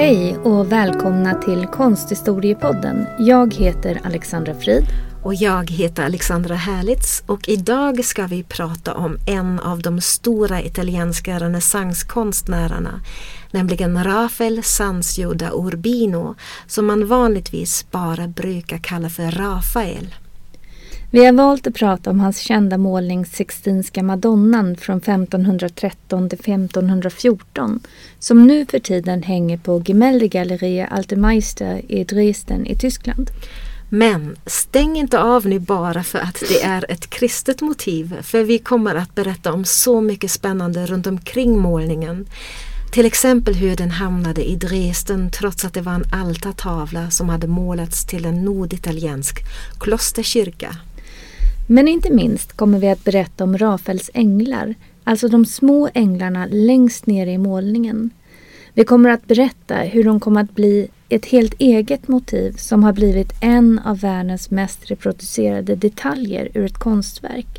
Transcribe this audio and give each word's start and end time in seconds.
Hej 0.00 0.38
och 0.38 0.72
välkomna 0.72 1.34
till 1.34 1.66
Konsthistoriepodden. 1.66 3.06
Jag 3.18 3.54
heter 3.54 4.00
Alexandra 4.04 4.54
Frid. 4.54 4.84
Och 5.24 5.34
jag 5.34 5.70
heter 5.70 6.04
Alexandra 6.04 6.54
Härlitz 6.54 7.22
och 7.26 7.48
idag 7.48 8.04
ska 8.04 8.26
vi 8.26 8.42
prata 8.42 8.94
om 8.94 9.18
en 9.26 9.60
av 9.60 9.82
de 9.82 10.00
stora 10.00 10.62
italienska 10.62 11.38
renässanskonstnärerna, 11.38 13.00
nämligen 13.50 14.04
Rafael 14.04 14.62
Sanzio 14.62 15.34
da 15.34 15.50
Urbino, 15.52 16.34
som 16.66 16.86
man 16.86 17.06
vanligtvis 17.06 17.90
bara 17.90 18.28
brukar 18.28 18.78
kalla 18.78 19.08
för 19.08 19.30
Rafael. 19.30 20.14
Vi 21.12 21.24
har 21.24 21.32
valt 21.32 21.66
att 21.66 21.74
prata 21.74 22.10
om 22.10 22.20
hans 22.20 22.38
kända 22.38 22.78
målning 22.78 23.26
Sixtinska 23.26 24.02
madonnan 24.02 24.76
från 24.76 24.98
1513 24.98 26.28
till 26.28 26.40
1514 26.40 27.80
som 28.18 28.46
nu 28.46 28.66
för 28.66 28.78
tiden 28.78 29.22
hänger 29.22 29.58
på 29.58 29.82
Gemäldegalleria 29.86 30.86
Alte 30.86 31.16
Meister 31.16 31.82
i 31.88 32.04
Dresden 32.04 32.66
i 32.66 32.76
Tyskland. 32.76 33.30
Men 33.88 34.36
stäng 34.46 34.96
inte 34.96 35.20
av 35.20 35.46
nu 35.46 35.58
bara 35.58 36.02
för 36.02 36.18
att 36.18 36.42
det 36.48 36.62
är 36.62 36.90
ett 36.90 37.10
kristet 37.10 37.60
motiv 37.60 38.22
för 38.22 38.44
vi 38.44 38.58
kommer 38.58 38.94
att 38.94 39.14
berätta 39.14 39.52
om 39.52 39.64
så 39.64 40.00
mycket 40.00 40.30
spännande 40.30 40.86
runt 40.86 41.06
omkring 41.06 41.58
målningen. 41.58 42.26
Till 42.92 43.06
exempel 43.06 43.54
hur 43.54 43.76
den 43.76 43.90
hamnade 43.90 44.50
i 44.50 44.56
Dresden 44.56 45.30
trots 45.30 45.64
att 45.64 45.74
det 45.74 45.80
var 45.80 45.92
en 45.92 46.12
altartavla 46.12 47.10
som 47.10 47.28
hade 47.28 47.46
målats 47.46 48.06
till 48.06 48.24
en 48.24 48.44
norditaliensk 48.44 49.38
klosterkyrka. 49.80 50.76
Men 51.72 51.88
inte 51.88 52.12
minst 52.12 52.52
kommer 52.52 52.78
vi 52.78 52.88
att 52.88 53.04
berätta 53.04 53.44
om 53.44 53.58
Rafaels 53.58 54.10
änglar, 54.14 54.74
alltså 55.04 55.28
de 55.28 55.44
små 55.46 55.88
änglarna 55.94 56.46
längst 56.50 57.06
ner 57.06 57.26
i 57.26 57.38
målningen. 57.38 58.10
Vi 58.74 58.84
kommer 58.84 59.10
att 59.10 59.26
berätta 59.26 59.74
hur 59.74 60.04
de 60.04 60.20
kommer 60.20 60.40
att 60.40 60.54
bli 60.54 60.88
ett 61.08 61.26
helt 61.26 61.54
eget 61.58 62.08
motiv 62.08 62.52
som 62.52 62.84
har 62.84 62.92
blivit 62.92 63.32
en 63.40 63.78
av 63.78 63.98
världens 63.98 64.50
mest 64.50 64.90
reproducerade 64.90 65.76
detaljer 65.76 66.48
ur 66.54 66.64
ett 66.64 66.78
konstverk. 66.78 67.58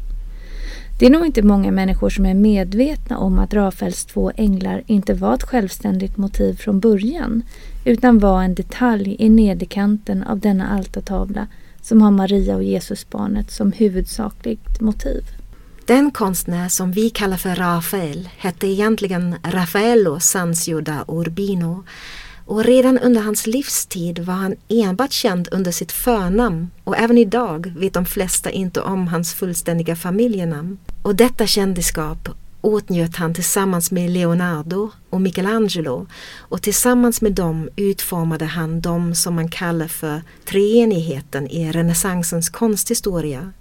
Det 0.99 1.05
är 1.05 1.09
nog 1.09 1.25
inte 1.25 1.41
många 1.41 1.71
människor 1.71 2.09
som 2.09 2.25
är 2.25 2.33
medvetna 2.33 3.17
om 3.17 3.39
att 3.39 3.53
Rafaels 3.53 4.05
två 4.05 4.31
änglar 4.35 4.83
inte 4.87 5.13
var 5.13 5.33
ett 5.33 5.43
självständigt 5.43 6.17
motiv 6.17 6.53
från 6.53 6.79
början 6.79 7.43
utan 7.85 8.19
var 8.19 8.43
en 8.43 8.55
detalj 8.55 9.15
i 9.19 9.29
nederkanten 9.29 10.23
av 10.23 10.39
denna 10.39 10.69
altartavla 10.69 11.47
som 11.81 12.01
har 12.01 12.11
Maria 12.11 12.55
och 12.55 12.63
Jesusbarnet 12.63 13.51
som 13.51 13.71
huvudsakligt 13.71 14.81
motiv. 14.81 15.23
Den 15.85 16.11
konstnär 16.11 16.69
som 16.69 16.91
vi 16.91 17.09
kallar 17.09 17.37
för 17.37 17.55
Rafael 17.55 18.29
hette 18.37 18.67
egentligen 18.67 19.35
Raffaello 19.43 20.19
Sanzio 20.19 20.81
da 20.81 21.05
Urbino 21.07 21.83
och 22.45 22.63
redan 22.63 22.97
under 22.97 23.21
hans 23.21 23.47
livstid 23.47 24.19
var 24.19 24.33
han 24.33 24.55
enbart 24.67 25.11
känd 25.11 25.47
under 25.51 25.71
sitt 25.71 25.91
förnamn 25.91 26.71
och 26.83 26.97
även 26.97 27.17
idag 27.17 27.73
vet 27.77 27.93
de 27.93 28.05
flesta 28.05 28.51
inte 28.51 28.81
om 28.81 29.07
hans 29.07 29.33
fullständiga 29.33 29.95
familjenamn. 29.95 30.77
Och 31.01 31.15
detta 31.15 31.47
kändisskap 31.47 32.29
åtnjöt 32.61 33.15
han 33.15 33.33
tillsammans 33.33 33.91
med 33.91 34.09
Leonardo 34.09 34.89
och 35.09 35.21
Michelangelo 35.21 36.07
och 36.37 36.61
tillsammans 36.61 37.21
med 37.21 37.31
dem 37.31 37.69
utformade 37.75 38.45
han 38.45 38.81
de 38.81 39.15
som 39.15 39.35
man 39.35 39.49
kallar 39.49 39.87
för 39.87 40.21
treenigheten 40.45 41.47
i 41.47 41.71
renässansens 41.71 42.49
konsthistoria. 42.49 43.53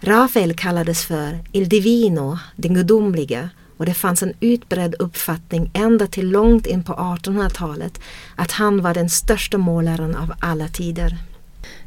Rafael 0.00 0.54
kallades 0.54 1.04
för 1.04 1.38
Il 1.52 1.68
Divino, 1.68 2.38
den 2.56 2.74
gudomliga 2.74 3.50
och 3.76 3.86
det 3.86 3.94
fanns 3.94 4.22
en 4.22 4.32
utbredd 4.40 4.94
uppfattning 4.98 5.70
ända 5.74 6.06
till 6.06 6.30
långt 6.30 6.66
in 6.66 6.84
på 6.84 6.92
1800-talet 6.92 8.00
att 8.36 8.52
han 8.52 8.82
var 8.82 8.94
den 8.94 9.10
största 9.10 9.58
målaren 9.58 10.16
av 10.16 10.32
alla 10.40 10.68
tider. 10.68 11.18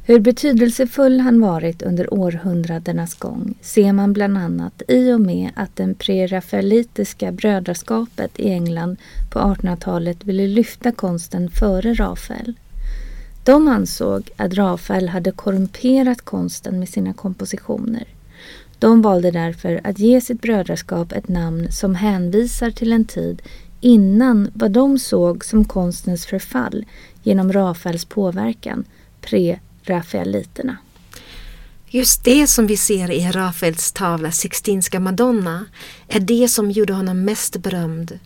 Hur 0.04 0.20
betydelsefull 0.20 1.20
han 1.20 1.42
varit 1.42 1.82
under 1.82 2.14
århundradenas 2.14 3.16
gång 3.16 3.54
ser 3.62 3.94
man 3.94 4.14
bland 4.14 4.38
annat 4.38 4.82
i 4.88 5.12
och 5.12 5.22
med 5.22 5.52
att 5.56 5.76
det 5.76 5.94
prerafaelitiska 5.94 7.32
brödraskapet 7.32 8.40
i 8.40 8.50
England 8.50 8.98
på 9.30 9.40
1800-talet 9.40 10.24
ville 10.24 10.48
lyfta 10.48 10.92
konsten 10.92 11.50
före 11.50 11.94
Rafael. 11.94 12.54
De 13.44 13.68
ansåg 13.68 14.30
att 14.38 14.54
Rafael 14.54 15.10
hade 15.10 15.32
korrumperat 15.32 16.22
konsten 16.22 16.80
med 16.80 16.90
sina 16.90 17.14
kompositioner. 17.14 18.08
De 18.80 19.02
valde 19.02 19.32
därför 19.32 19.82
att 19.84 20.00
ge 20.00 20.22
sitt 20.22 20.42
brödraskap 20.42 21.12
ett 21.12 21.28
namn 21.28 21.72
som 21.72 21.96
hänvisar 21.96 22.72
till 22.72 22.94
en 22.94 23.06
tid 23.06 23.42
innan 23.82 24.52
vad 24.54 24.72
de 24.72 25.00
såg 25.00 25.46
som 25.46 25.66
konstens 25.66 26.26
förfall 26.26 26.86
genom 27.24 27.54
Rafaels 27.54 28.06
påverkan, 28.06 28.86
pre-rafaeliterna. 29.90 30.78
Just 31.88 32.24
det 32.24 32.48
som 32.48 32.68
vi 32.68 32.78
ser 32.78 33.12
i 33.12 33.32
Rafaels 33.32 33.92
tavla 33.92 34.32
Sixtinska 34.32 35.00
Madonna 35.00 35.66
är 36.08 36.20
det 36.20 36.48
som 36.48 36.72
gjorde 36.72 36.94
honom 36.94 37.24
mest 37.26 37.58
berömd. 37.58 38.20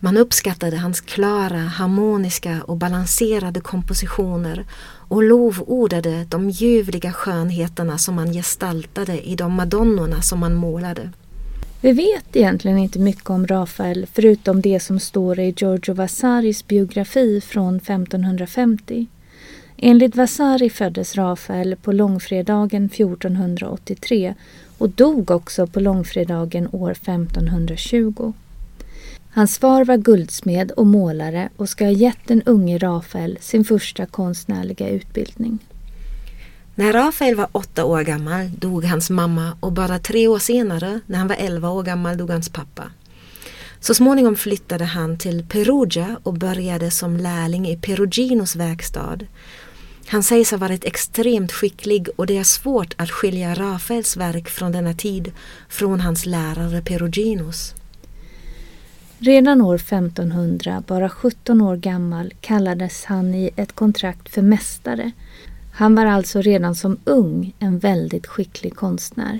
Man 0.00 0.16
uppskattade 0.16 0.76
hans 0.76 1.00
klara, 1.00 1.58
harmoniska 1.58 2.62
och 2.62 2.76
balanserade 2.76 3.60
kompositioner 3.60 4.66
och 5.08 5.22
lovordade 5.22 6.24
de 6.24 6.50
ljuvliga 6.50 7.12
skönheterna 7.12 7.98
som 7.98 8.18
han 8.18 8.32
gestaltade 8.32 9.28
i 9.28 9.34
de 9.34 9.52
madonnorna 9.52 10.22
som 10.22 10.42
han 10.42 10.54
målade. 10.54 11.10
Vi 11.80 11.92
vet 11.92 12.36
egentligen 12.36 12.78
inte 12.78 12.98
mycket 12.98 13.30
om 13.30 13.46
Rafael 13.46 14.06
förutom 14.12 14.60
det 14.60 14.80
som 14.80 15.00
står 15.00 15.38
i 15.38 15.54
Giorgio 15.56 15.94
Vasaris 15.94 16.66
biografi 16.66 17.40
från 17.40 17.76
1550. 17.76 19.06
Enligt 19.80 20.16
Vasari 20.16 20.70
föddes 20.70 21.16
Rafael 21.16 21.76
på 21.76 21.92
långfredagen 21.92 22.84
1483 22.84 24.34
och 24.78 24.88
dog 24.90 25.30
också 25.30 25.66
på 25.66 25.80
långfredagen 25.80 26.68
år 26.72 26.90
1520. 26.90 28.32
Hans 29.30 29.58
far 29.58 29.84
var 29.84 29.96
guldsmed 29.96 30.70
och 30.70 30.86
målare 30.86 31.48
och 31.56 31.68
ska 31.68 31.84
ha 31.84 31.92
gett 31.92 32.18
den 32.26 32.42
unge 32.42 32.78
Rafael 32.78 33.38
sin 33.40 33.64
första 33.64 34.06
konstnärliga 34.06 34.88
utbildning. 34.88 35.58
När 36.74 36.92
Rafael 36.92 37.34
var 37.34 37.48
åtta 37.52 37.84
år 37.84 38.02
gammal 38.02 38.50
dog 38.58 38.84
hans 38.84 39.10
mamma 39.10 39.56
och 39.60 39.72
bara 39.72 39.98
tre 39.98 40.28
år 40.28 40.38
senare, 40.38 41.00
när 41.06 41.18
han 41.18 41.28
var 41.28 41.36
elva 41.36 41.70
år 41.70 41.82
gammal, 41.82 42.16
dog 42.16 42.30
hans 42.30 42.48
pappa. 42.48 42.84
Så 43.80 43.94
småningom 43.94 44.36
flyttade 44.36 44.84
han 44.84 45.18
till 45.18 45.44
Perugia 45.48 46.16
och 46.22 46.34
började 46.34 46.90
som 46.90 47.16
lärling 47.16 47.68
i 47.68 47.76
Peruginos 47.76 48.56
verkstad. 48.56 49.18
Han 50.10 50.22
sägs 50.22 50.50
ha 50.50 50.58
varit 50.58 50.84
extremt 50.84 51.52
skicklig 51.52 52.08
och 52.16 52.26
det 52.26 52.38
är 52.38 52.44
svårt 52.44 52.94
att 52.96 53.10
skilja 53.10 53.54
Rafaels 53.54 54.16
verk 54.16 54.48
från 54.48 54.72
denna 54.72 54.94
tid 54.94 55.32
från 55.68 56.00
hans 56.00 56.26
lärare 56.26 56.82
Peruginos. 56.82 57.74
Redan 59.18 59.62
år 59.62 59.74
1500, 59.74 60.82
bara 60.86 61.08
17 61.08 61.60
år 61.60 61.76
gammal, 61.76 62.34
kallades 62.40 63.04
han 63.04 63.34
i 63.34 63.50
ett 63.56 63.72
kontrakt 63.72 64.28
för 64.28 64.42
mästare. 64.42 65.10
Han 65.72 65.94
var 65.94 66.06
alltså 66.06 66.40
redan 66.40 66.74
som 66.74 66.98
ung 67.04 67.54
en 67.58 67.78
väldigt 67.78 68.26
skicklig 68.26 68.76
konstnär. 68.76 69.38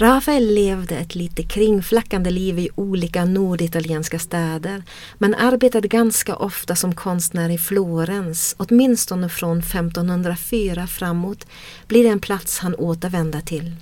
Rafael 0.00 0.54
levde 0.54 0.96
ett 0.96 1.14
lite 1.14 1.42
kringflackande 1.42 2.30
liv 2.30 2.58
i 2.58 2.68
olika 2.74 3.24
norditalienska 3.24 4.18
städer 4.18 4.82
men 5.18 5.34
arbetade 5.34 5.88
ganska 5.88 6.36
ofta 6.36 6.76
som 6.76 6.94
konstnär 6.94 7.50
i 7.50 7.58
Florens, 7.58 8.54
åtminstone 8.58 9.28
från 9.28 9.58
1504 9.58 10.86
framåt 10.86 11.46
blir 11.86 12.04
det 12.04 12.10
en 12.10 12.20
plats 12.20 12.58
han 12.58 12.74
återvänder 12.74 13.40
till. 13.40 13.76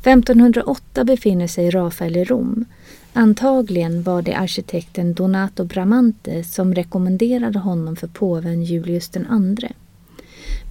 1508 0.00 1.04
befinner 1.04 1.46
sig 1.46 1.70
Rafael 1.70 2.16
i 2.16 2.24
Rom. 2.24 2.64
Antagligen 3.12 4.02
var 4.02 4.22
det 4.22 4.34
arkitekten 4.34 5.14
Donato 5.14 5.64
Bramante 5.64 6.44
som 6.44 6.74
rekommenderade 6.74 7.58
honom 7.58 7.96
för 7.96 8.06
påven 8.06 8.62
Julius 8.62 9.10
II. 9.16 9.68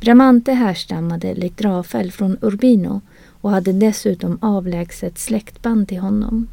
Bramante 0.02 0.54
härstammade 0.54 1.34
likt 1.36 1.62
Rafael 1.62 2.12
från 2.12 2.38
Urbino 2.42 3.02
och 3.44 3.52
hade 3.52 3.74
dessutom 3.74 4.38
avlägset 4.42 5.20
släktband 5.20 5.88
till 5.88 6.00
honom. 6.00 6.48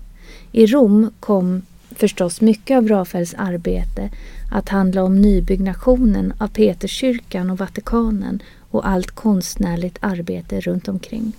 I 0.52 0.66
Rom 0.66 1.10
kom 1.20 1.62
förstås 1.90 2.40
mycket 2.40 2.76
av 2.76 2.88
Rafaels 2.88 3.34
arbete 3.34 4.10
att 4.50 4.68
handla 4.68 5.02
om 5.02 5.20
nybyggnationen 5.20 6.32
av 6.38 6.48
Peterskyrkan 6.48 7.50
och 7.50 7.58
Vatikanen 7.58 8.42
och 8.70 8.88
allt 8.88 9.10
konstnärligt 9.10 9.98
arbete 10.00 10.60
runt 10.60 10.88
omkring. 10.88 11.32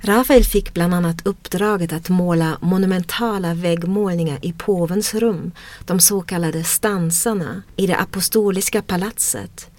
Rafael 0.00 0.44
fick 0.44 0.74
bland 0.74 0.94
annat 0.94 1.26
uppdraget 1.26 1.92
att 1.92 2.08
måla 2.08 2.58
monumentala 2.60 3.54
väggmålningar 3.54 4.38
i 4.42 4.52
påvens 4.52 5.14
rum, 5.14 5.52
de 5.86 6.00
så 6.00 6.20
kallade 6.20 6.64
stansarna, 6.64 7.62
i 7.76 7.86
det 7.86 7.96
apostoliska 7.96 8.82
palatset. 8.82 9.70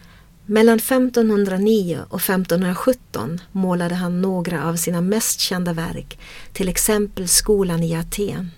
Mellan 0.51 0.77
1509 0.77 1.99
och 2.09 2.19
1517 2.19 3.39
målade 3.51 3.95
han 3.95 4.21
några 4.21 4.69
av 4.69 4.75
sina 4.75 5.01
mest 5.01 5.39
kända 5.39 5.73
verk, 5.73 6.19
till 6.53 6.69
exempel 6.69 7.27
skolan 7.27 7.83
i 7.83 7.95
Aten. 7.95 8.51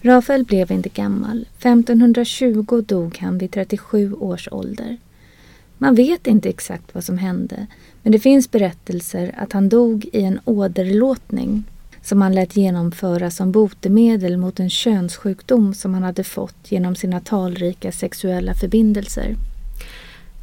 Rafael 0.00 0.44
blev 0.44 0.72
inte 0.72 0.88
gammal. 0.88 1.48
1520 1.58 2.82
dog 2.86 3.18
han 3.18 3.38
vid 3.38 3.52
37 3.52 4.14
års 4.14 4.48
ålder. 4.50 4.96
Man 5.78 5.94
vet 5.94 6.26
inte 6.26 6.48
exakt 6.48 6.94
vad 6.94 7.04
som 7.04 7.18
hände, 7.18 7.66
men 8.02 8.12
det 8.12 8.18
finns 8.18 8.50
berättelser 8.50 9.34
att 9.38 9.52
han 9.52 9.68
dog 9.68 10.04
i 10.12 10.22
en 10.22 10.40
åderlåtning 10.44 11.64
som 12.02 12.22
han 12.22 12.34
lät 12.34 12.56
genomföra 12.56 13.30
som 13.30 13.52
botemedel 13.52 14.36
mot 14.36 14.60
en 14.60 14.70
könssjukdom 14.70 15.74
som 15.74 15.94
han 15.94 16.02
hade 16.02 16.24
fått 16.24 16.72
genom 16.72 16.96
sina 16.96 17.20
talrika 17.20 17.92
sexuella 17.92 18.54
förbindelser. 18.54 19.36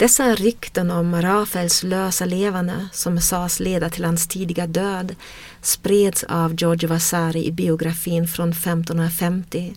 Dessa 0.03 0.35
rykten 0.35 0.91
om 0.91 1.21
Rafaels 1.21 1.83
lösa 1.83 2.25
levande 2.25 2.87
som 2.91 3.21
sades 3.21 3.59
leda 3.59 3.89
till 3.89 4.05
hans 4.05 4.27
tidiga 4.27 4.67
död 4.67 5.15
spreds 5.61 6.23
av 6.23 6.55
Giorgio 6.55 6.89
Vasari 6.89 7.45
i 7.45 7.51
biografin 7.51 8.27
från 8.27 8.49
1550. 8.49 9.73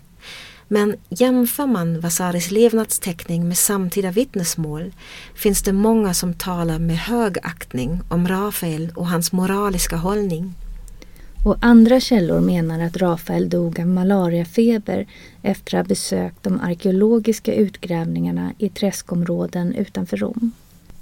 Men 0.68 0.96
jämför 1.08 1.66
man 1.66 2.00
Vasaris 2.00 2.50
levnadsteckning 2.50 3.48
med 3.48 3.58
samtida 3.58 4.10
vittnesmål 4.10 4.92
finns 5.34 5.62
det 5.62 5.72
många 5.72 6.14
som 6.14 6.34
talar 6.34 6.78
med 6.78 6.98
hög 6.98 7.38
aktning 7.42 8.00
om 8.08 8.28
Rafael 8.28 8.92
och 8.94 9.08
hans 9.08 9.32
moraliska 9.32 9.96
hållning. 9.96 10.54
Och 11.46 11.56
andra 11.60 12.00
källor 12.00 12.40
menar 12.40 12.80
att 12.80 12.96
Rafael 12.96 13.48
dog 13.48 13.80
av 13.80 13.86
malariafeber 13.86 15.06
efter 15.42 15.78
att 15.78 15.86
ha 15.86 15.88
besökt 15.88 16.42
de 16.42 16.60
arkeologiska 16.60 17.54
utgrävningarna 17.54 18.52
i 18.58 18.68
träskområden 18.68 19.74
utanför 19.74 20.16
Rom. 20.16 20.52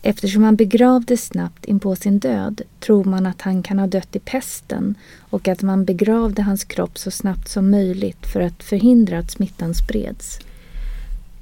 Eftersom 0.03 0.43
han 0.43 0.57
begravdes 0.57 1.27
snabbt 1.27 1.65
inpå 1.65 1.97
sin 1.97 2.19
död 2.19 2.63
tror 2.81 3.05
man 3.05 3.27
att 3.27 3.43
han 3.43 3.63
kan 3.63 3.79
ha 3.79 3.87
dött 3.87 4.17
i 4.17 4.19
pesten 4.19 4.95
och 5.31 5.49
att 5.49 5.63
man 5.63 5.85
begravde 5.85 6.43
hans 6.43 6.65
kropp 6.65 6.99
så 6.99 7.11
snabbt 7.11 7.49
som 7.49 7.71
möjligt 7.71 8.27
för 8.27 8.41
att 8.41 8.63
förhindra 8.63 9.19
att 9.19 9.31
smittan 9.31 9.75
spreds. 9.75 10.39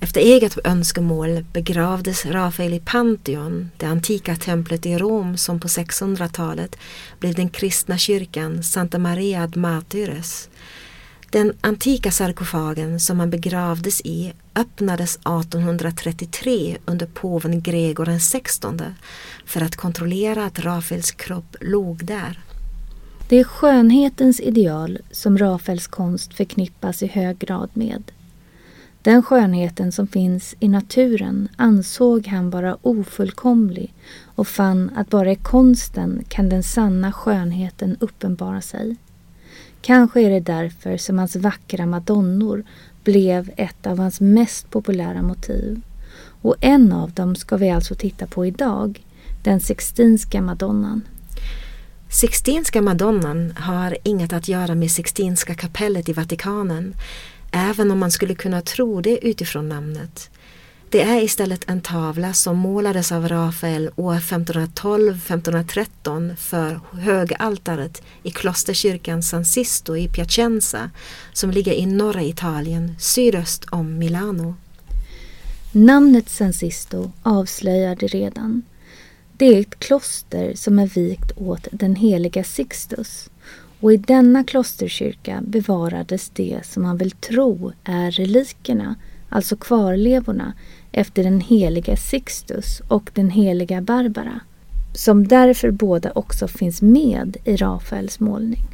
Efter 0.03 0.21
eget 0.21 0.59
önskemål 0.65 1.45
begravdes 1.53 2.27
Rafael 2.27 2.75
i 2.75 2.81
Pantheon, 2.81 3.71
det 3.77 3.87
antika 3.87 4.37
templet 4.37 4.87
i 4.87 4.99
Rom 4.99 5.37
som 5.37 5.61
på 5.61 5.69
600-talet 5.69 6.77
blev 7.19 7.35
den 7.35 7.49
kristna 7.49 7.99
kyrkan 7.99 8.63
Santa 8.63 8.99
Maria 8.99 9.43
ad 9.43 9.57
Martyres. 9.57 10.49
Den 11.31 11.53
antika 11.61 12.11
sarkofagen 12.11 13.01
som 13.01 13.21
han 13.21 13.31
begravdes 13.31 14.01
i 14.01 14.33
öppnades 14.55 15.17
1833 15.17 16.77
under 16.85 17.07
påven 17.07 17.63
Gregor 17.63 18.19
XVI 18.19 18.95
för 19.47 19.61
att 19.61 19.77
kontrollera 19.77 20.45
att 20.45 20.59
Rafaels 20.59 21.11
kropp 21.11 21.57
låg 21.61 22.05
där. 22.05 22.41
Det 23.29 23.41
är 23.41 23.45
skönhetens 23.45 24.41
ideal 24.41 24.99
som 25.11 25.39
Rafaels 25.39 25.87
konst 25.87 26.35
förknippas 26.35 27.03
i 27.03 27.07
hög 27.07 27.39
grad 27.39 27.71
med. 27.73 28.13
Den 29.03 29.23
skönheten 29.23 29.93
som 29.93 30.07
finns 30.07 30.55
i 30.61 30.69
naturen 30.69 31.49
ansåg 31.57 32.27
han 32.27 32.51
vara 32.51 32.77
ofullkomlig 32.83 33.95
och 34.25 34.49
fann 34.49 34.91
att 34.97 35.11
bara 35.11 35.33
i 35.33 35.37
konsten 35.37 36.25
kan 36.29 36.49
den 36.49 36.63
sanna 36.63 37.13
skönheten 37.13 37.97
uppenbara 38.01 38.61
sig. 38.61 38.97
Kanske 39.81 40.21
är 40.21 40.31
det 40.31 40.41
därför 40.41 40.97
som 40.97 41.19
hans 41.19 41.37
vackra 41.37 41.87
madonnor 41.87 42.65
blev 43.05 43.51
ett 43.57 43.87
av 43.87 43.99
hans 43.99 44.21
mest 44.21 44.71
populära 44.71 45.23
motiv. 45.23 45.81
Och 46.43 46.57
en 46.61 46.93
av 46.93 47.11
dem 47.11 47.37
ska 47.37 47.57
vi 47.57 47.71
alltså 47.71 47.95
titta 47.95 48.27
på 48.27 48.47
idag, 48.47 49.05
den 49.43 49.61
Sixtinska 49.61 50.43
madonnan. 50.43 51.03
Sixtinska 52.11 52.83
madonnan 52.83 53.53
har 53.57 53.97
inget 54.03 54.33
att 54.33 54.49
göra 54.49 54.75
med 54.75 54.91
Sixtinska 54.91 55.55
kapellet 55.55 56.09
i 56.09 56.13
Vatikanen 56.13 56.95
även 57.53 57.91
om 57.91 57.99
man 57.99 58.11
skulle 58.11 58.35
kunna 58.35 58.61
tro 58.61 59.01
det 59.01 59.27
utifrån 59.27 59.69
namnet. 59.69 60.31
Det 60.93 61.03
är 61.03 61.23
istället 61.23 61.71
en 61.71 61.81
tavla 61.81 62.33
som 62.33 62.57
målades 62.57 63.13
av 63.13 63.29
Rafael 63.29 63.91
år 63.97 64.15
1512-1513 64.15 66.37
för 66.37 66.81
högaltaret 66.93 68.03
i 68.23 68.31
klosterkyrkan 68.31 69.23
San 69.23 69.45
Sisto 69.45 69.97
i 69.97 70.09
Piacenza 70.09 70.91
som 71.33 71.51
ligger 71.51 71.73
i 71.73 71.87
norra 71.87 72.23
Italien 72.23 72.95
sydöst 72.99 73.65
om 73.71 73.99
Milano. 73.99 74.55
Namnet 75.73 76.29
San 76.29 76.53
Sisto 76.53 77.13
avslöjar 77.23 77.97
det 77.97 78.07
redan. 78.07 78.63
Det 79.37 79.47
är 79.47 79.61
ett 79.61 79.79
kloster 79.79 80.55
som 80.55 80.79
är 80.79 80.87
vikt 80.87 81.33
åt 81.37 81.69
den 81.73 81.97
heliga 81.97 82.45
Sixtus 82.45 83.31
och 83.83 83.93
i 83.93 83.97
denna 83.97 84.45
klosterkyrka 84.45 85.41
bevarades 85.43 86.31
det 86.31 86.61
som 86.65 86.83
man 86.83 86.97
vill 86.97 87.11
tro 87.11 87.73
är 87.85 88.11
relikerna, 88.11 88.95
alltså 89.29 89.57
kvarlevorna, 89.57 90.53
efter 90.93 91.25
den 91.25 91.41
heliga 91.41 91.97
Sixtus 91.97 92.83
och 92.89 93.11
den 93.15 93.31
heliga 93.31 93.81
Barbara, 93.81 94.41
som 94.95 95.29
därför 95.29 95.71
båda 95.71 96.13
också 96.15 96.49
finns 96.49 96.83
med 96.83 97.37
i 97.45 97.57
Rafaels 97.57 98.21
målning. 98.21 98.67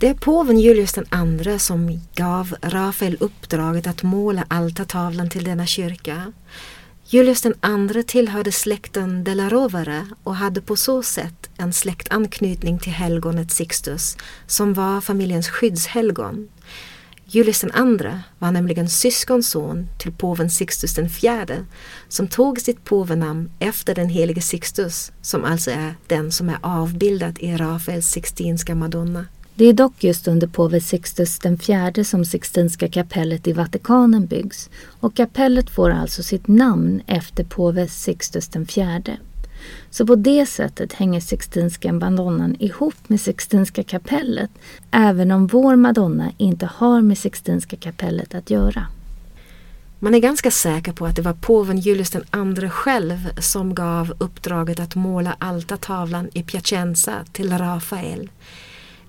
Det 0.00 0.08
är 0.08 0.14
påven 0.14 0.58
Julius 0.58 0.98
II 0.98 1.58
som 1.58 2.00
gav 2.14 2.54
Rafael 2.62 3.16
uppdraget 3.20 3.86
att 3.86 4.02
måla 4.02 4.44
altartavlan 4.48 5.30
till 5.30 5.44
denna 5.44 5.66
kyrka. 5.66 6.32
Julius 7.10 7.46
II 7.46 8.02
tillhörde 8.02 8.52
släkten 8.52 9.24
de 9.24 9.34
la 9.34 9.48
Rovere 9.48 10.06
och 10.22 10.36
hade 10.36 10.60
på 10.60 10.76
så 10.76 11.02
sätt 11.02 11.50
en 11.56 11.72
släktanknytning 11.72 12.78
till 12.78 12.92
helgonet 12.92 13.50
Sixtus 13.50 14.16
som 14.46 14.74
var 14.74 15.00
familjens 15.00 15.48
skyddshelgon. 15.48 16.48
Julius 17.24 17.64
II 17.64 18.10
var 18.38 18.50
nämligen 18.50 18.88
syskonson 18.88 19.88
till 19.98 20.12
påven 20.12 20.50
Sixtus 20.50 20.98
IV 20.98 21.64
som 22.08 22.28
tog 22.28 22.60
sitt 22.60 22.84
påvenamn 22.84 23.50
efter 23.58 23.94
den 23.94 24.08
helige 24.08 24.42
Sixtus 24.42 25.12
som 25.22 25.44
alltså 25.44 25.70
är 25.70 25.94
den 26.06 26.32
som 26.32 26.48
är 26.48 26.58
avbildad 26.60 27.38
i 27.38 27.56
Rafaels 27.56 28.06
Sixtinska 28.06 28.74
Madonna. 28.74 29.26
Det 29.58 29.64
är 29.64 29.72
dock 29.72 30.04
just 30.04 30.28
under 30.28 30.46
påve 30.46 30.80
Sixtus 30.80 31.38
IV 31.44 32.04
som 32.04 32.24
Sixtinska 32.24 32.88
kapellet 32.88 33.46
i 33.46 33.52
Vatikanen 33.52 34.26
byggs 34.26 34.70
och 35.00 35.16
kapellet 35.16 35.70
får 35.70 35.90
alltså 35.90 36.22
sitt 36.22 36.48
namn 36.48 37.02
efter 37.06 37.44
påve 37.44 37.88
Sixtus 37.88 38.50
IV. 38.56 39.16
Så 39.90 40.06
på 40.06 40.14
det 40.14 40.46
sättet 40.46 40.92
hänger 40.92 41.20
Sixtinska 41.20 41.92
madonnan 41.92 42.56
ihop 42.58 42.94
med 43.06 43.20
Sixtinska 43.20 43.82
kapellet 43.82 44.50
även 44.90 45.30
om 45.30 45.46
vår 45.46 45.76
madonna 45.76 46.32
inte 46.36 46.70
har 46.74 47.00
med 47.00 47.18
Sixtinska 47.18 47.76
kapellet 47.76 48.34
att 48.34 48.50
göra. 48.50 48.86
Man 49.98 50.14
är 50.14 50.18
ganska 50.18 50.50
säker 50.50 50.92
på 50.92 51.06
att 51.06 51.16
det 51.16 51.22
var 51.22 51.34
påven 51.34 51.78
Julius 51.78 52.14
II 52.14 52.68
själv 52.68 53.40
som 53.40 53.74
gav 53.74 54.14
uppdraget 54.18 54.80
att 54.80 54.94
måla 54.94 55.36
altartavlan 55.38 56.28
i 56.32 56.42
Piacenza 56.42 57.24
till 57.32 57.52
Rafael 57.52 58.30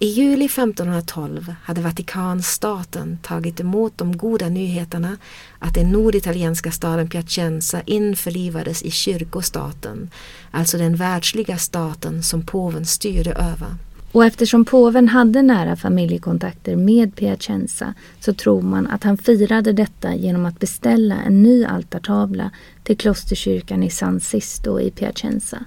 i 0.02 0.08
juli 0.08 0.46
1512 0.46 1.56
hade 1.64 1.82
Vatikanstaten 1.82 3.18
tagit 3.22 3.60
emot 3.60 3.98
de 3.98 4.18
goda 4.18 4.50
nyheterna 4.50 5.18
att 5.60 5.74
den 5.74 5.92
norditalienska 5.92 6.72
staden 6.72 7.10
Piacenza 7.10 7.82
införlivades 7.86 8.82
i 8.82 8.92
kyrkostaten, 8.92 10.10
alltså 10.52 10.78
den 10.78 10.96
världsliga 10.96 11.58
staten 11.58 12.24
som 12.24 12.46
påven 12.46 12.86
styrde 12.86 13.32
över. 13.32 13.76
Och 14.12 14.26
eftersom 14.26 14.66
påven 14.66 15.08
hade 15.08 15.42
nära 15.42 15.76
familjekontakter 15.76 16.76
med 16.76 17.16
Piacenza 17.16 17.94
så 18.20 18.34
tror 18.34 18.62
man 18.62 18.88
att 18.88 19.04
han 19.04 19.18
firade 19.18 19.74
detta 19.74 20.16
genom 20.16 20.46
att 20.46 20.60
beställa 20.60 21.16
en 21.16 21.44
ny 21.44 21.66
altartavla 21.66 22.52
till 22.84 22.98
klosterkyrkan 22.98 23.84
i 23.84 23.90
San 23.90 24.20
Sisto 24.20 24.80
i 24.80 24.92
Piacenza. 24.92 25.66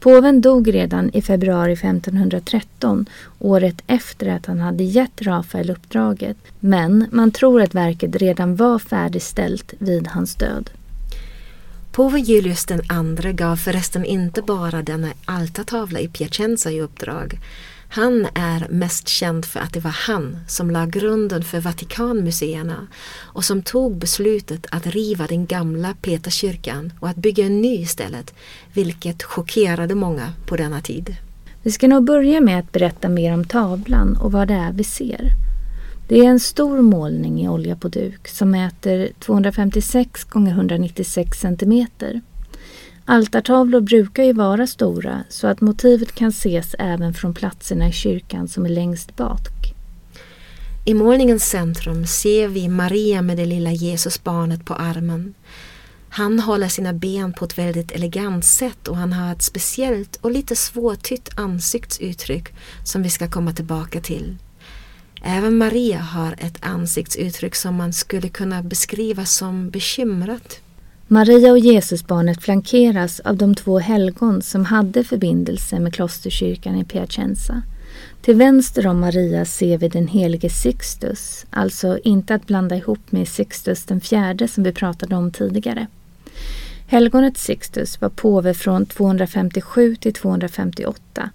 Påven 0.00 0.40
dog 0.40 0.74
redan 0.74 1.10
i 1.14 1.22
februari 1.22 1.72
1513, 1.72 3.06
året 3.38 3.82
efter 3.86 4.28
att 4.28 4.46
han 4.46 4.60
hade 4.60 4.84
gett 4.84 5.22
Rafael 5.22 5.70
uppdraget, 5.70 6.36
men 6.60 7.06
man 7.12 7.30
tror 7.30 7.62
att 7.62 7.74
verket 7.74 8.16
redan 8.16 8.56
var 8.56 8.78
färdigställt 8.78 9.74
vid 9.78 10.08
hans 10.08 10.34
död. 10.34 10.70
Påven 11.92 12.22
Julius 12.22 12.66
II 12.70 13.32
gav 13.32 13.56
förresten 13.56 14.04
inte 14.04 14.42
bara 14.42 14.82
denna 14.82 15.08
altartavla 15.24 16.00
i 16.00 16.08
Piacenza 16.08 16.70
i 16.70 16.80
uppdrag. 16.80 17.38
Han 17.92 18.26
är 18.34 18.66
mest 18.68 19.08
känd 19.08 19.44
för 19.44 19.60
att 19.60 19.72
det 19.72 19.80
var 19.80 19.90
han 19.90 20.38
som 20.48 20.70
la 20.70 20.86
grunden 20.86 21.44
för 21.44 21.60
Vatikanmuseerna 21.60 22.86
och 23.16 23.44
som 23.44 23.62
tog 23.62 23.98
beslutet 23.98 24.66
att 24.70 24.86
riva 24.86 25.26
den 25.26 25.46
gamla 25.46 25.94
Peterskyrkan 26.02 26.92
och 27.00 27.08
att 27.08 27.16
bygga 27.16 27.46
en 27.46 27.60
ny 27.60 27.74
istället, 27.74 28.34
vilket 28.72 29.22
chockerade 29.22 29.94
många 29.94 30.32
på 30.46 30.56
denna 30.56 30.80
tid. 30.80 31.16
Vi 31.62 31.70
ska 31.70 31.88
nog 31.88 32.04
börja 32.04 32.40
med 32.40 32.58
att 32.58 32.72
berätta 32.72 33.08
mer 33.08 33.34
om 33.34 33.44
tavlan 33.44 34.16
och 34.16 34.32
vad 34.32 34.48
det 34.48 34.54
är 34.54 34.72
vi 34.72 34.84
ser. 34.84 35.30
Det 36.08 36.18
är 36.18 36.24
en 36.24 36.40
stor 36.40 36.80
målning 36.80 37.42
i 37.42 37.48
olja 37.48 37.76
på 37.76 37.88
duk 37.88 38.28
som 38.28 38.50
mäter 38.50 39.08
256 39.18 40.10
x 40.14 40.26
196 40.34 41.38
cm. 41.40 41.86
Altartavlor 43.10 43.80
brukar 43.80 44.22
ju 44.22 44.32
vara 44.32 44.66
stora 44.66 45.24
så 45.28 45.46
att 45.46 45.60
motivet 45.60 46.14
kan 46.14 46.28
ses 46.28 46.74
även 46.78 47.14
från 47.14 47.34
platserna 47.34 47.88
i 47.88 47.92
kyrkan 47.92 48.48
som 48.48 48.64
är 48.64 48.68
längst 48.68 49.16
bak. 49.16 49.48
I 50.86 50.94
målningens 50.94 51.44
centrum 51.44 52.06
ser 52.06 52.48
vi 52.48 52.68
Maria 52.68 53.22
med 53.22 53.36
det 53.36 53.46
lilla 53.46 53.70
Jesusbarnet 53.72 54.64
på 54.64 54.74
armen. 54.74 55.34
Han 56.08 56.40
håller 56.40 56.68
sina 56.68 56.92
ben 56.92 57.32
på 57.32 57.44
ett 57.44 57.58
väldigt 57.58 57.92
elegant 57.92 58.44
sätt 58.44 58.88
och 58.88 58.96
han 58.96 59.12
har 59.12 59.32
ett 59.32 59.42
speciellt 59.42 60.16
och 60.16 60.30
lite 60.30 60.56
svårtytt 60.56 61.28
ansiktsuttryck 61.36 62.48
som 62.84 63.02
vi 63.02 63.10
ska 63.10 63.30
komma 63.30 63.52
tillbaka 63.52 64.00
till. 64.00 64.36
Även 65.22 65.56
Maria 65.56 65.98
har 65.98 66.32
ett 66.38 66.58
ansiktsuttryck 66.60 67.54
som 67.54 67.74
man 67.74 67.92
skulle 67.92 68.28
kunna 68.28 68.62
beskriva 68.62 69.24
som 69.24 69.70
bekymrat. 69.70 70.59
Maria 71.12 71.52
och 71.52 71.58
Jesusbarnet 71.58 72.42
flankeras 72.42 73.20
av 73.20 73.36
de 73.36 73.54
två 73.54 73.78
helgon 73.78 74.42
som 74.42 74.64
hade 74.64 75.04
förbindelse 75.04 75.80
med 75.80 75.94
klosterkyrkan 75.94 76.76
i 76.76 76.84
Piacenza. 76.84 77.62
Till 78.22 78.36
vänster 78.36 78.86
om 78.86 79.00
Maria 79.00 79.44
ser 79.44 79.78
vi 79.78 79.88
den 79.88 80.08
helige 80.08 80.50
Sixtus, 80.50 81.46
alltså 81.50 81.98
inte 82.04 82.34
att 82.34 82.46
blanda 82.46 82.76
ihop 82.76 83.12
med 83.12 83.28
Sixtus 83.28 83.84
den 83.84 84.00
fjärde 84.00 84.48
som 84.48 84.64
vi 84.64 84.72
pratade 84.72 85.16
om 85.16 85.30
tidigare. 85.30 85.86
Helgonet 86.86 87.38
Sixtus 87.38 88.00
var 88.00 88.08
påve 88.08 88.54
från 88.54 88.86
257 88.86 89.96
till 89.96 90.12
258 90.12 91.30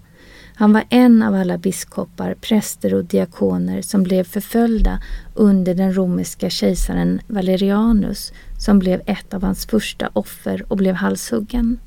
han 0.58 0.72
var 0.72 0.84
en 0.88 1.22
av 1.22 1.34
alla 1.34 1.58
biskopar, 1.58 2.34
präster 2.34 2.94
och 2.94 3.04
diakoner 3.04 3.82
som 3.82 4.02
blev 4.02 4.24
förföljda 4.24 5.00
under 5.34 5.74
den 5.74 5.96
romerska 5.96 6.50
kejsaren 6.50 7.20
Valerianus 7.26 8.32
som 8.58 8.78
blev 8.78 9.02
ett 9.06 9.34
av 9.34 9.42
hans 9.42 9.66
första 9.66 10.10
offer 10.12 10.64
och 10.68 10.76
blev 10.76 10.94
halshuggen. 10.94 11.78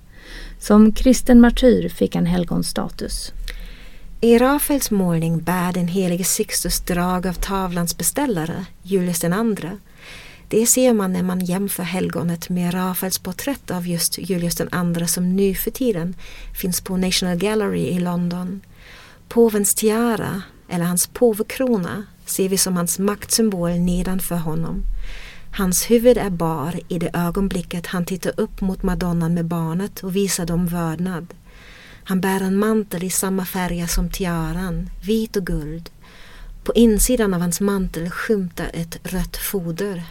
Som 0.59 0.91
kristen 0.91 1.41
martyr 1.41 1.89
fick 1.89 2.15
han 2.15 2.25
helgonstatus. 2.25 3.33
I 4.21 4.37
Rafaels 4.37 4.91
målning 4.91 5.39
bär 5.39 5.73
den 5.73 5.87
helige 5.87 6.23
Sixtus 6.23 6.79
drag 6.79 7.27
av 7.27 7.33
tavlans 7.33 7.97
beställare, 7.97 8.65
Julius 8.83 9.23
II. 9.23 9.69
Det 10.47 10.65
ser 10.65 10.93
man 10.93 11.13
när 11.13 11.23
man 11.23 11.45
jämför 11.45 11.83
helgonet 11.83 12.49
med 12.49 12.73
Rafaels 12.73 13.19
porträtt 13.19 13.71
av 13.71 13.87
just 13.87 14.17
Julius 14.17 14.61
II 14.61 15.07
som 15.07 15.35
nu 15.35 15.55
för 15.55 15.71
tiden 15.71 16.15
finns 16.61 16.81
på 16.81 16.97
National 16.97 17.37
Gallery 17.37 17.87
i 17.87 17.99
London. 17.99 18.61
Påvens 19.27 19.75
tiara, 19.75 20.41
eller 20.69 20.85
hans 20.85 21.07
påvekrona, 21.07 22.03
ser 22.25 22.49
vi 22.49 22.57
som 22.57 22.77
hans 22.77 22.99
maktsymbol 22.99 23.71
nedanför 23.71 24.35
honom. 24.35 24.83
Hans 25.51 25.91
huvud 25.91 26.17
är 26.17 26.29
bar 26.29 26.79
i 26.87 26.99
det 26.99 27.09
ögonblicket 27.13 27.87
han 27.87 28.05
tittar 28.05 28.33
upp 28.37 28.61
mot 28.61 28.83
madonnan 28.83 29.33
med 29.33 29.45
barnet 29.45 30.03
och 30.03 30.15
visar 30.15 30.45
dem 30.45 30.67
vördnad. 30.67 31.27
Han 32.03 32.21
bär 32.21 32.41
en 32.41 32.57
mantel 32.57 33.03
i 33.03 33.09
samma 33.09 33.45
färger 33.45 33.87
som 33.87 34.09
tiaran, 34.09 34.89
vit 35.05 35.35
och 35.35 35.45
guld. 35.45 35.89
På 36.63 36.73
insidan 36.73 37.33
av 37.33 37.41
hans 37.41 37.61
mantel 37.61 38.09
skymtar 38.09 38.71
ett 38.73 38.99
rött 39.03 39.37
foder. 39.37 40.03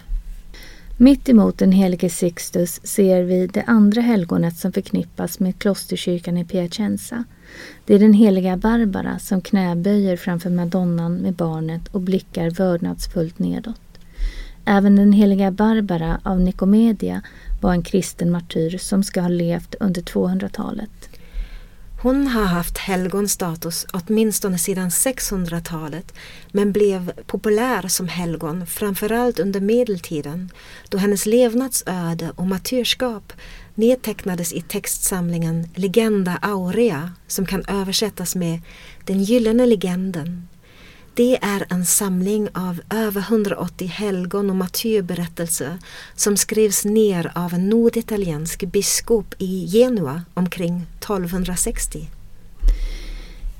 Mitt 1.01 1.29
emot 1.29 1.59
den 1.59 1.73
helige 1.73 2.11
Sixtus 2.11 2.81
ser 2.87 3.23
vi 3.23 3.47
det 3.47 3.63
andra 3.63 4.01
helgonet 4.01 4.57
som 4.57 4.73
förknippas 4.73 5.41
med 5.41 5.59
klosterkyrkan 5.59 6.39
i 6.39 6.45
Piacenza. 6.45 7.25
Det 7.87 7.95
är 7.95 7.99
den 7.99 8.13
heliga 8.13 8.57
Barbara 8.57 9.19
som 9.19 9.41
knäböjer 9.41 10.17
framför 10.17 10.51
madonnan 10.51 11.15
med 11.15 11.35
barnet 11.35 11.89
och 11.89 12.01
blickar 12.01 12.51
vördnadsfullt 12.51 13.39
nedåt. 13.39 13.81
Även 14.71 14.97
den 14.97 15.13
heliga 15.13 15.51
Barbara 15.51 16.21
av 16.23 16.41
Nikomedia 16.41 17.23
var 17.61 17.73
en 17.73 17.83
kristen 17.83 18.31
martyr 18.31 18.79
som 18.79 19.03
ska 19.03 19.21
ha 19.21 19.29
levt 19.29 19.75
under 19.81 20.03
200-talet. 20.03 20.91
Hon 22.03 22.27
har 22.27 22.45
haft 22.45 22.79
helgonstatus 22.79 23.87
åtminstone 23.93 24.59
sedan 24.59 24.89
600-talet 24.89 26.15
men 26.53 26.73
blev 26.73 27.13
populär 27.27 27.89
som 27.89 28.09
helgon 28.09 28.67
framförallt 28.67 29.39
under 29.39 29.61
medeltiden 29.61 30.51
då 30.89 30.99
hennes 30.99 31.27
levnadsöde 31.27 32.31
och 32.37 32.47
martyrskap 32.47 33.33
nedtecknades 33.75 34.53
i 34.53 34.61
textsamlingen 34.61 35.69
Legenda 35.75 36.39
Aurea 36.43 37.13
som 37.27 37.47
kan 37.47 37.65
översättas 37.69 38.37
med 38.37 38.61
Den 39.05 39.23
gyllene 39.23 39.67
legenden. 39.67 40.49
Det 41.19 41.39
är 41.43 41.67
en 41.71 41.85
samling 41.85 42.49
av 42.53 42.81
över 42.91 43.21
180 43.21 43.87
helgon 43.87 44.51
och 44.51 44.57
martyrberättelser 44.57 45.79
som 46.15 46.37
skrivs 46.37 46.85
ner 46.85 47.33
av 47.35 47.55
en 47.55 47.69
norditaliensk 47.69 48.65
biskop 48.65 49.35
i 49.39 49.67
Genua 49.67 50.23
omkring 50.35 50.87
1260. 50.99 52.09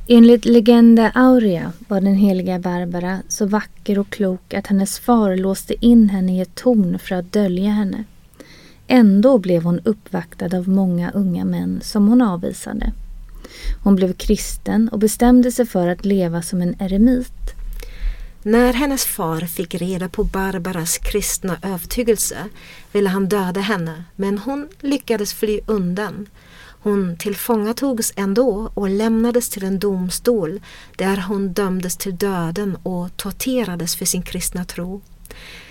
Enligt 0.09 0.45
Legenda 0.45 1.11
Aurea 1.15 1.73
var 1.89 2.01
den 2.01 2.15
heliga 2.15 2.59
Barbara 2.59 3.19
så 3.29 3.47
vacker 3.47 3.99
och 3.99 4.11
klok 4.11 4.55
att 4.55 4.67
hennes 4.67 4.99
far 4.99 5.37
låste 5.37 5.87
in 5.87 6.09
henne 6.09 6.37
i 6.37 6.41
ett 6.41 6.55
torn 6.55 6.99
för 6.99 7.15
att 7.15 7.33
dölja 7.33 7.71
henne. 7.71 8.05
Ändå 8.87 9.39
blev 9.39 9.63
hon 9.63 9.81
uppvaktad 9.85 10.57
av 10.57 10.69
många 10.69 11.11
unga 11.11 11.45
män 11.45 11.81
som 11.83 12.09
hon 12.09 12.23
avvisade. 12.23 12.93
Hon 13.83 13.97
blev 13.97 14.13
kristen 14.13 14.89
och 14.89 14.99
bestämde 14.99 15.53
sig 15.53 15.67
för 15.67 15.89
att 15.89 16.05
leva 16.05 16.43
som 16.43 16.63
en 16.63 16.83
eremit. 16.83 17.55
När 18.43 18.73
hennes 18.73 19.05
far 19.05 19.41
fick 19.41 19.75
reda 19.75 20.09
på 20.09 20.25
Barbaras 20.25 20.99
kristna 20.99 21.59
övertygelse 21.63 22.49
ville 22.93 23.09
han 23.09 23.29
döda 23.29 23.61
henne 23.61 24.05
men 24.17 24.39
hon 24.39 24.69
lyckades 24.81 25.35
fly 25.35 25.61
undan. 25.67 26.27
Hon 26.81 27.17
tillfångatogs 27.17 28.13
ändå 28.17 28.71
och 28.75 28.89
lämnades 28.91 29.49
till 29.49 29.65
en 29.65 29.79
domstol 29.79 30.61
där 30.97 31.17
hon 31.17 31.53
dömdes 31.53 31.97
till 31.97 32.17
döden 32.17 32.77
och 32.83 33.17
torterades 33.17 33.97
för 33.97 34.05
sin 34.05 34.23
kristna 34.23 34.65
tro. 34.65 35.01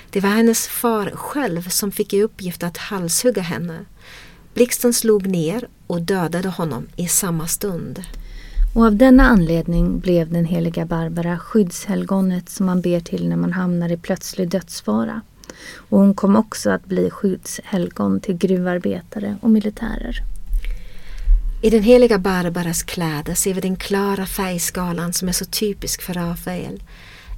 Det 0.10 0.19
var 0.19 0.29
hennes 0.29 0.67
far 0.67 1.12
själv 1.15 1.69
som 1.69 1.91
fick 1.91 2.13
i 2.13 2.24
uppgift 2.24 2.63
att 2.63 2.77
halshugga 2.77 3.41
henne. 3.41 3.86
Blixten 4.58 4.94
slog 4.94 5.28
ner 5.28 5.68
och 5.88 6.02
dödade 6.02 6.50
honom 6.50 6.88
i 6.96 7.08
samma 7.08 7.48
stund. 7.48 8.04
Och 8.76 8.86
av 8.86 8.96
denna 8.96 9.28
anledning 9.28 10.00
blev 10.00 10.32
den 10.34 10.46
heliga 10.46 10.86
Barbara 10.86 11.40
skyddshelgonet 11.40 12.50
som 12.50 12.66
man 12.66 12.82
ber 12.82 13.00
till 13.00 13.30
när 13.30 13.36
man 13.36 13.54
hamnar 13.54 13.92
i 13.92 13.98
plötslig 13.98 14.50
dödsfara. 14.50 15.22
Och 15.76 16.00
hon 16.00 16.14
kom 16.14 16.36
också 16.36 16.70
att 16.70 16.86
bli 16.86 17.10
skyddshelgon 17.10 18.20
till 18.20 18.38
gruvarbetare 18.38 19.38
och 19.42 19.50
militärer. 19.50 20.20
I 21.64 21.70
den 21.70 21.84
heliga 21.84 22.18
Barbaras 22.18 22.84
kläder 22.84 23.34
ser 23.34 23.54
vi 23.54 23.62
den 23.62 23.76
klara 23.76 24.26
färgskalan 24.26 25.14
som 25.14 25.28
är 25.28 25.34
så 25.34 25.46
typisk 25.46 26.02
för 26.02 26.14
Rafael. 26.14 26.84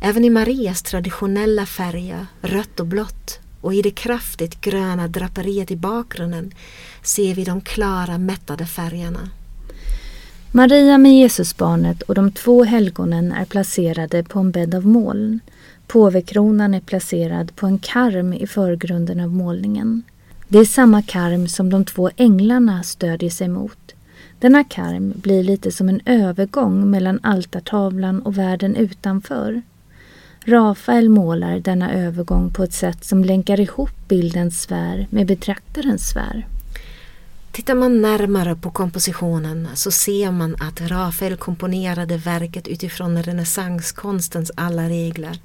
Även 0.02 0.26
i 0.26 0.30
Marias 0.30 0.82
traditionella 0.82 1.66
färger, 1.66 2.26
rött 2.42 2.80
och 2.80 2.88
blått, 2.88 3.40
och 3.62 3.74
i 3.74 3.82
det 3.82 3.92
kraftigt 3.92 4.62
gröna 4.62 5.08
draperiet 5.08 5.72
i 5.72 5.76
bakgrunden 5.76 6.52
ser 7.04 7.36
vi 7.36 7.44
de 7.44 7.62
klara 7.62 8.18
mättade 8.18 8.66
färgerna. 8.66 9.30
Maria 10.52 10.98
med 10.98 11.18
Jesusbarnet 11.18 12.02
och 12.02 12.16
de 12.16 12.32
två 12.32 12.64
helgonen 12.64 13.32
är 13.32 13.46
placerade 13.46 14.24
på 14.24 14.40
en 14.40 14.52
bädd 14.52 14.76
av 14.76 14.88
moln. 14.88 15.40
Påvekronan 15.88 16.74
är 16.74 16.80
placerad 16.80 17.56
på 17.56 17.66
en 17.66 17.80
karm 17.80 18.34
i 18.34 18.48
förgrunden 18.48 19.20
av 19.20 19.30
målningen. 19.30 20.04
Det 20.48 20.60
är 20.60 20.66
samma 20.66 21.02
karm 21.02 21.48
som 21.48 21.70
de 21.70 21.86
två 21.86 22.10
änglarna 22.18 22.84
stödjer 22.84 23.30
sig 23.30 23.48
mot. 23.48 23.94
Denna 24.40 24.64
karm 24.64 25.14
blir 25.16 25.44
lite 25.44 25.72
som 25.72 25.90
en 25.90 26.02
övergång 26.06 26.90
mellan 26.92 27.20
altartavlan 27.24 28.22
och 28.22 28.38
världen 28.38 28.76
utanför. 28.76 29.62
Rafael 30.46 31.10
målar 31.10 31.60
denna 31.60 31.94
övergång 31.94 32.54
på 32.54 32.64
ett 32.64 32.74
sätt 32.74 33.06
som 33.06 33.24
länkar 33.24 33.60
ihop 33.60 34.08
bildens 34.08 34.62
sfär 34.62 35.08
med 35.10 35.28
betraktarens 35.28 36.10
sfär. 36.10 36.48
Tittar 37.52 37.76
man 37.76 38.02
närmare 38.02 38.56
på 38.56 38.72
kompositionen 38.72 39.68
så 39.74 39.92
ser 39.92 40.32
man 40.32 40.56
att 40.60 40.82
Rafael 40.82 41.38
komponerade 41.38 42.18
verket 42.18 42.68
utifrån 42.68 43.24
renässanskonstens 43.24 44.52
alla 44.56 44.90
regler. 44.90 45.40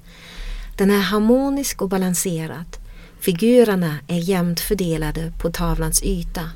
Den 0.77 0.91
är 0.91 1.01
harmonisk 1.01 1.83
och 1.83 1.89
balanserad. 1.89 2.77
Figurerna 3.21 3.97
är 4.09 4.19
jämnt 4.19 4.61
fördelade 4.61 5.33
på 5.41 5.51
tavlans 5.51 6.03
yta. 6.03 6.51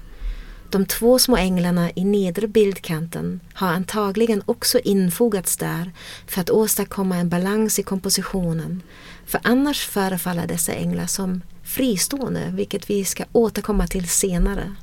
De 0.70 0.86
två 0.86 1.18
små 1.18 1.36
änglarna 1.36 1.90
i 1.94 2.04
nedre 2.04 2.48
bildkanten 2.48 3.40
har 3.54 3.68
antagligen 3.68 4.42
också 4.46 4.78
infogats 4.78 5.56
där 5.56 5.92
för 6.26 6.40
att 6.40 6.50
åstadkomma 6.50 7.16
en 7.16 7.28
balans 7.28 7.78
i 7.78 7.82
kompositionen. 7.82 8.82
För 9.26 9.40
annars 9.44 9.86
förefaller 9.86 10.46
dessa 10.46 10.72
änglar 10.72 11.06
som 11.06 11.42
fristående, 11.64 12.50
vilket 12.52 12.90
vi 12.90 13.04
ska 13.04 13.24
återkomma 13.32 13.86
till 13.86 14.08
senare. 14.08 14.74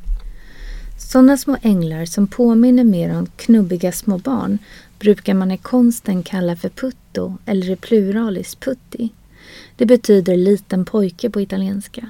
Sådana 1.00 1.38
små 1.38 1.58
änglar 1.62 2.06
som 2.06 2.28
påminner 2.28 2.84
mer 2.84 3.18
om 3.18 3.28
knubbiga 3.38 3.92
små 3.92 4.18
barn 4.18 4.58
brukar 5.00 5.34
man 5.34 5.52
i 5.52 5.58
konsten 5.58 6.24
kalla 6.24 6.56
för 6.56 6.70
putto 6.70 7.38
eller 7.46 7.70
i 7.70 7.76
pluralis 7.76 8.56
putti. 8.56 9.10
Det 9.76 9.86
betyder 9.86 10.38
liten 10.38 10.86
pojke 10.86 11.30
på 11.30 11.42
italienska. 11.42 12.10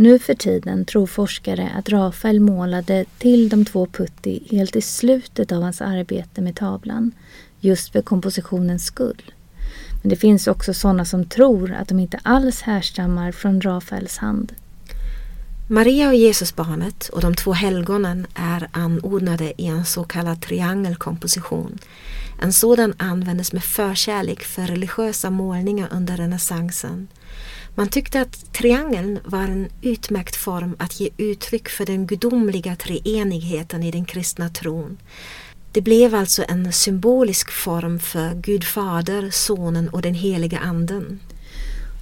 Nu 0.00 0.18
för 0.18 0.34
tiden 0.34 0.84
tror 0.84 1.06
forskare 1.06 1.70
att 1.76 1.88
Rafael 1.88 2.40
målade 2.40 3.04
till 3.18 3.48
de 3.48 3.64
två 3.64 3.86
putti 3.86 4.46
helt 4.50 4.76
i 4.76 4.80
slutet 4.80 5.52
av 5.52 5.62
hans 5.62 5.80
arbete 5.80 6.40
med 6.40 6.56
tavlan, 6.56 7.12
just 7.60 7.92
för 7.92 8.02
kompositionens 8.02 8.84
skull. 8.84 9.32
Men 10.02 10.10
det 10.10 10.16
finns 10.16 10.46
också 10.46 10.74
sådana 10.74 11.04
som 11.04 11.24
tror 11.24 11.72
att 11.72 11.88
de 11.88 11.98
inte 11.98 12.20
alls 12.22 12.62
härstammar 12.62 13.32
från 13.32 13.60
Rafaels 13.60 14.16
hand. 14.16 14.52
Maria 15.68 16.08
och 16.08 16.14
Jesusbarnet 16.14 17.08
och 17.08 17.20
de 17.20 17.34
två 17.34 17.52
helgonen 17.52 18.26
är 18.34 18.68
anordnade 18.72 19.62
i 19.62 19.66
en 19.66 19.84
så 19.84 20.04
kallad 20.04 20.42
triangelkomposition. 20.42 21.78
En 22.42 22.52
sådan 22.52 22.94
användes 22.96 23.52
med 23.52 23.64
förkärlek 23.64 24.42
för 24.42 24.62
religiösa 24.62 25.30
målningar 25.30 25.88
under 25.92 26.16
renässansen. 26.16 27.08
Man 27.80 27.88
tyckte 27.88 28.20
att 28.20 28.52
triangeln 28.52 29.18
var 29.24 29.42
en 29.42 29.68
utmärkt 29.82 30.36
form 30.36 30.76
att 30.78 31.00
ge 31.00 31.10
uttryck 31.16 31.68
för 31.68 31.86
den 31.86 32.06
gudomliga 32.06 32.76
treenigheten 32.76 33.82
i 33.82 33.90
den 33.90 34.04
kristna 34.04 34.48
tron. 34.48 34.98
Det 35.72 35.80
blev 35.80 36.14
alltså 36.14 36.44
en 36.48 36.72
symbolisk 36.72 37.50
form 37.50 37.98
för 37.98 38.34
Gud 38.34 38.64
Fader, 38.64 39.30
Sonen 39.30 39.88
och 39.88 40.02
den 40.02 40.14
heliga 40.14 40.58
Anden. 40.58 41.20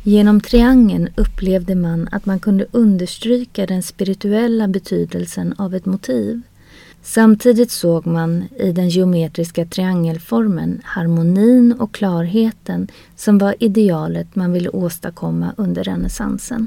Genom 0.02 0.40
triangeln 0.40 1.08
upplevde 1.16 1.74
man 1.74 2.08
att 2.12 2.26
man 2.26 2.40
kunde 2.40 2.66
understryka 2.70 3.66
den 3.66 3.82
spirituella 3.82 4.68
betydelsen 4.68 5.54
av 5.58 5.74
ett 5.74 5.86
motiv. 5.86 6.42
Samtidigt 7.02 7.70
såg 7.70 8.06
man 8.06 8.44
i 8.58 8.72
den 8.72 8.88
geometriska 8.88 9.64
triangelformen 9.64 10.80
harmonin 10.84 11.72
och 11.72 11.94
klarheten 11.94 12.88
som 13.16 13.38
var 13.38 13.54
idealet 13.60 14.36
man 14.36 14.52
ville 14.52 14.68
åstadkomma 14.68 15.54
under 15.56 15.84
renässansen. 15.84 16.66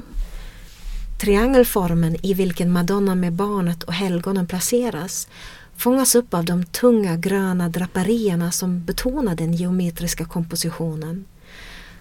Triangelformen 1.20 2.16
i 2.22 2.34
vilken 2.34 2.72
Madonna 2.72 3.14
med 3.14 3.32
barnet 3.32 3.82
och 3.82 3.92
helgonen 3.92 4.46
placeras 4.46 5.28
fångas 5.76 6.14
upp 6.14 6.34
av 6.34 6.44
de 6.44 6.64
tunga 6.64 7.16
gröna 7.16 7.68
draperierna 7.68 8.52
som 8.52 8.84
betonar 8.84 9.34
den 9.34 9.52
geometriska 9.52 10.24
kompositionen. 10.24 11.24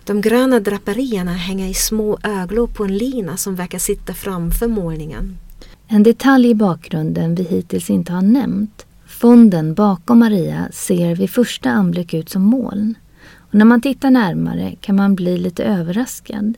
De 0.04 0.22
gröna 0.22 0.60
draperierna 0.60 1.34
hänger 1.34 1.68
i 1.68 1.74
små 1.74 2.18
öglor 2.24 2.68
på 2.68 2.84
en 2.84 2.98
lina 2.98 3.38
som 3.38 3.56
verkar 3.56 3.80
sitta 3.80 4.14
framför 4.14 4.68
målningen. 4.68 5.38
En 5.94 6.04
detalj 6.04 6.50
i 6.50 6.56
bakgrunden 6.56 7.36
vi 7.36 7.44
hittills 7.44 7.90
inte 7.90 8.14
har 8.14 8.22
nämnt. 8.22 8.86
Fonden 9.08 9.74
bakom 9.74 10.20
Maria 10.20 10.68
ser 10.72 11.16
vid 11.16 11.30
första 11.30 11.70
anblick 11.70 12.14
ut 12.14 12.30
som 12.30 12.42
moln. 12.42 12.96
Och 13.36 13.56
när 13.56 13.66
man 13.66 13.82
tittar 13.82 14.12
närmare 14.12 14.76
kan 14.82 14.96
man 14.96 15.16
bli 15.16 15.38
lite 15.38 15.64
överraskad. 15.64 16.58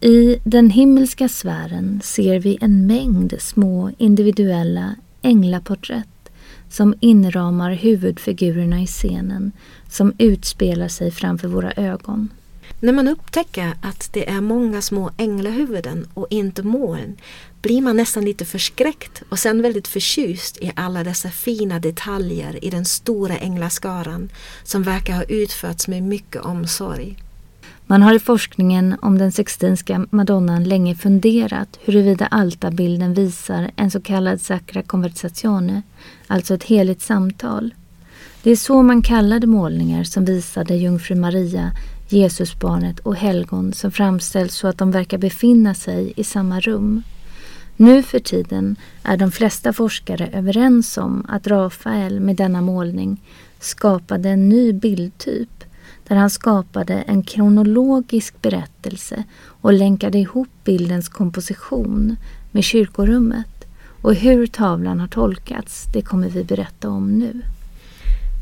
I 0.00 0.36
den 0.44 0.70
himmelska 0.70 1.28
sfären 1.28 2.00
ser 2.04 2.38
vi 2.38 2.58
en 2.60 2.86
mängd 2.86 3.34
små 3.38 3.90
individuella 3.98 4.94
änglaporträtt 5.22 6.30
som 6.70 6.94
inramar 7.00 7.70
huvudfigurerna 7.70 8.80
i 8.82 8.86
scenen 8.86 9.52
som 9.90 10.12
utspelar 10.18 10.88
sig 10.88 11.10
framför 11.10 11.48
våra 11.48 11.72
ögon. 11.72 12.28
När 12.80 12.92
man 12.92 13.08
upptäcker 13.08 13.72
att 13.80 14.12
det 14.12 14.30
är 14.30 14.40
många 14.40 14.82
små 14.82 15.10
änglahuvuden 15.16 16.06
och 16.14 16.26
inte 16.30 16.62
moln 16.62 17.16
blir 17.66 17.82
man 17.82 17.96
nästan 17.96 18.24
lite 18.24 18.44
förskräckt 18.44 19.22
och 19.28 19.38
sen 19.38 19.62
väldigt 19.62 19.88
förtjust 19.88 20.58
i 20.62 20.72
alla 20.76 21.04
dessa 21.04 21.30
fina 21.30 21.78
detaljer 21.78 22.64
i 22.64 22.70
den 22.70 22.84
stora 22.84 23.36
änglaskaran 23.36 24.28
som 24.62 24.82
verkar 24.82 25.14
ha 25.14 25.22
utförts 25.22 25.88
med 25.88 26.02
mycket 26.02 26.42
omsorg. 26.42 27.16
Man 27.86 28.02
har 28.02 28.14
i 28.14 28.18
forskningen 28.18 28.96
om 29.02 29.18
den 29.18 29.32
sextinska 29.32 30.06
madonnan 30.10 30.64
länge 30.64 30.94
funderat 30.94 31.78
huruvida 31.84 32.26
altarbilden 32.26 33.14
visar 33.14 33.70
en 33.76 33.90
så 33.90 34.00
kallad 34.00 34.40
sacra 34.40 34.82
conversazione, 34.82 35.82
alltså 36.26 36.54
ett 36.54 36.64
heligt 36.64 37.02
samtal. 37.02 37.74
Det 38.42 38.50
är 38.50 38.56
så 38.56 38.82
man 38.82 39.02
kallade 39.02 39.46
målningar 39.46 40.04
som 40.04 40.24
visade 40.24 40.76
jungfru 40.76 41.14
Maria, 41.14 41.70
Jesusbarnet 42.08 42.98
och 42.98 43.16
helgon 43.16 43.72
som 43.72 43.92
framställs 43.92 44.54
så 44.54 44.68
att 44.68 44.78
de 44.78 44.90
verkar 44.90 45.18
befinna 45.18 45.74
sig 45.74 46.12
i 46.16 46.24
samma 46.24 46.60
rum. 46.60 47.02
Nu 47.76 48.02
för 48.02 48.18
tiden 48.18 48.76
är 49.02 49.16
de 49.16 49.32
flesta 49.32 49.72
forskare 49.72 50.30
överens 50.32 50.98
om 50.98 51.26
att 51.28 51.46
Rafael 51.46 52.20
med 52.20 52.36
denna 52.36 52.60
målning 52.60 53.22
skapade 53.60 54.28
en 54.28 54.48
ny 54.48 54.72
bildtyp 54.72 55.64
där 56.08 56.16
han 56.16 56.30
skapade 56.30 56.94
en 56.94 57.22
kronologisk 57.22 58.42
berättelse 58.42 59.24
och 59.44 59.72
länkade 59.72 60.18
ihop 60.18 60.48
bildens 60.64 61.08
komposition 61.08 62.16
med 62.50 62.64
kyrkorummet. 62.64 63.46
Och 64.02 64.14
hur 64.14 64.46
tavlan 64.46 65.00
har 65.00 65.08
tolkats, 65.08 65.84
det 65.92 66.02
kommer 66.02 66.28
vi 66.28 66.44
berätta 66.44 66.88
om 66.88 67.18
nu. 67.18 67.42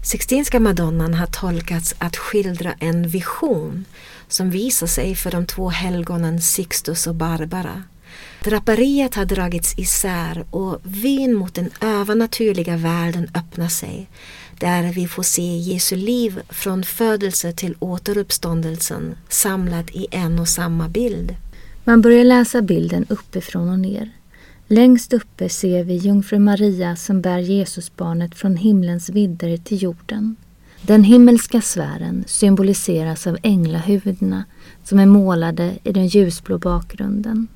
Sixtinska 0.04 0.60
madonnan 0.60 1.14
har 1.14 1.26
tolkats 1.26 1.94
att 1.98 2.16
skildra 2.16 2.72
en 2.72 3.08
vision 3.08 3.84
som 4.28 4.50
visar 4.50 4.86
sig 4.86 5.14
för 5.14 5.30
de 5.30 5.46
två 5.46 5.68
helgonen 5.68 6.40
Sixtus 6.40 7.06
och 7.06 7.14
Barbara. 7.14 7.82
Draperiet 8.44 9.14
har 9.14 9.24
dragits 9.24 9.78
isär 9.78 10.44
och 10.50 10.80
vyn 10.82 11.34
mot 11.34 11.54
den 11.54 11.70
övernaturliga 11.80 12.76
världen 12.76 13.30
öppnar 13.34 13.68
sig 13.68 14.08
där 14.58 14.92
vi 14.92 15.08
får 15.08 15.22
se 15.22 15.56
Jesu 15.56 15.96
liv 15.96 16.40
från 16.48 16.82
födelse 16.82 17.52
till 17.52 17.74
återuppståndelsen 17.78 19.14
samlat 19.28 19.90
i 19.90 20.06
en 20.10 20.38
och 20.38 20.48
samma 20.48 20.88
bild. 20.88 21.36
Man 21.84 22.02
börjar 22.02 22.24
läsa 22.24 22.62
bilden 22.62 23.06
uppifrån 23.08 23.68
och 23.68 23.78
ner. 23.78 24.10
Längst 24.66 25.12
uppe 25.12 25.48
ser 25.48 25.84
vi 25.84 25.94
jungfru 25.94 26.38
Maria 26.38 26.96
som 26.96 27.20
bär 27.20 27.38
Jesusbarnet 27.38 28.34
från 28.34 28.56
himlens 28.56 29.08
vidder 29.08 29.56
till 29.56 29.82
jorden. 29.82 30.36
Den 30.82 31.04
himmelska 31.04 31.60
sfären 31.60 32.24
symboliseras 32.26 33.26
av 33.26 33.38
änglahuvudena 33.42 34.44
som 34.84 34.98
är 34.98 35.06
målade 35.06 35.72
i 35.84 35.92
den 35.92 36.06
ljusblå 36.06 36.58
bakgrunden. 36.58 37.48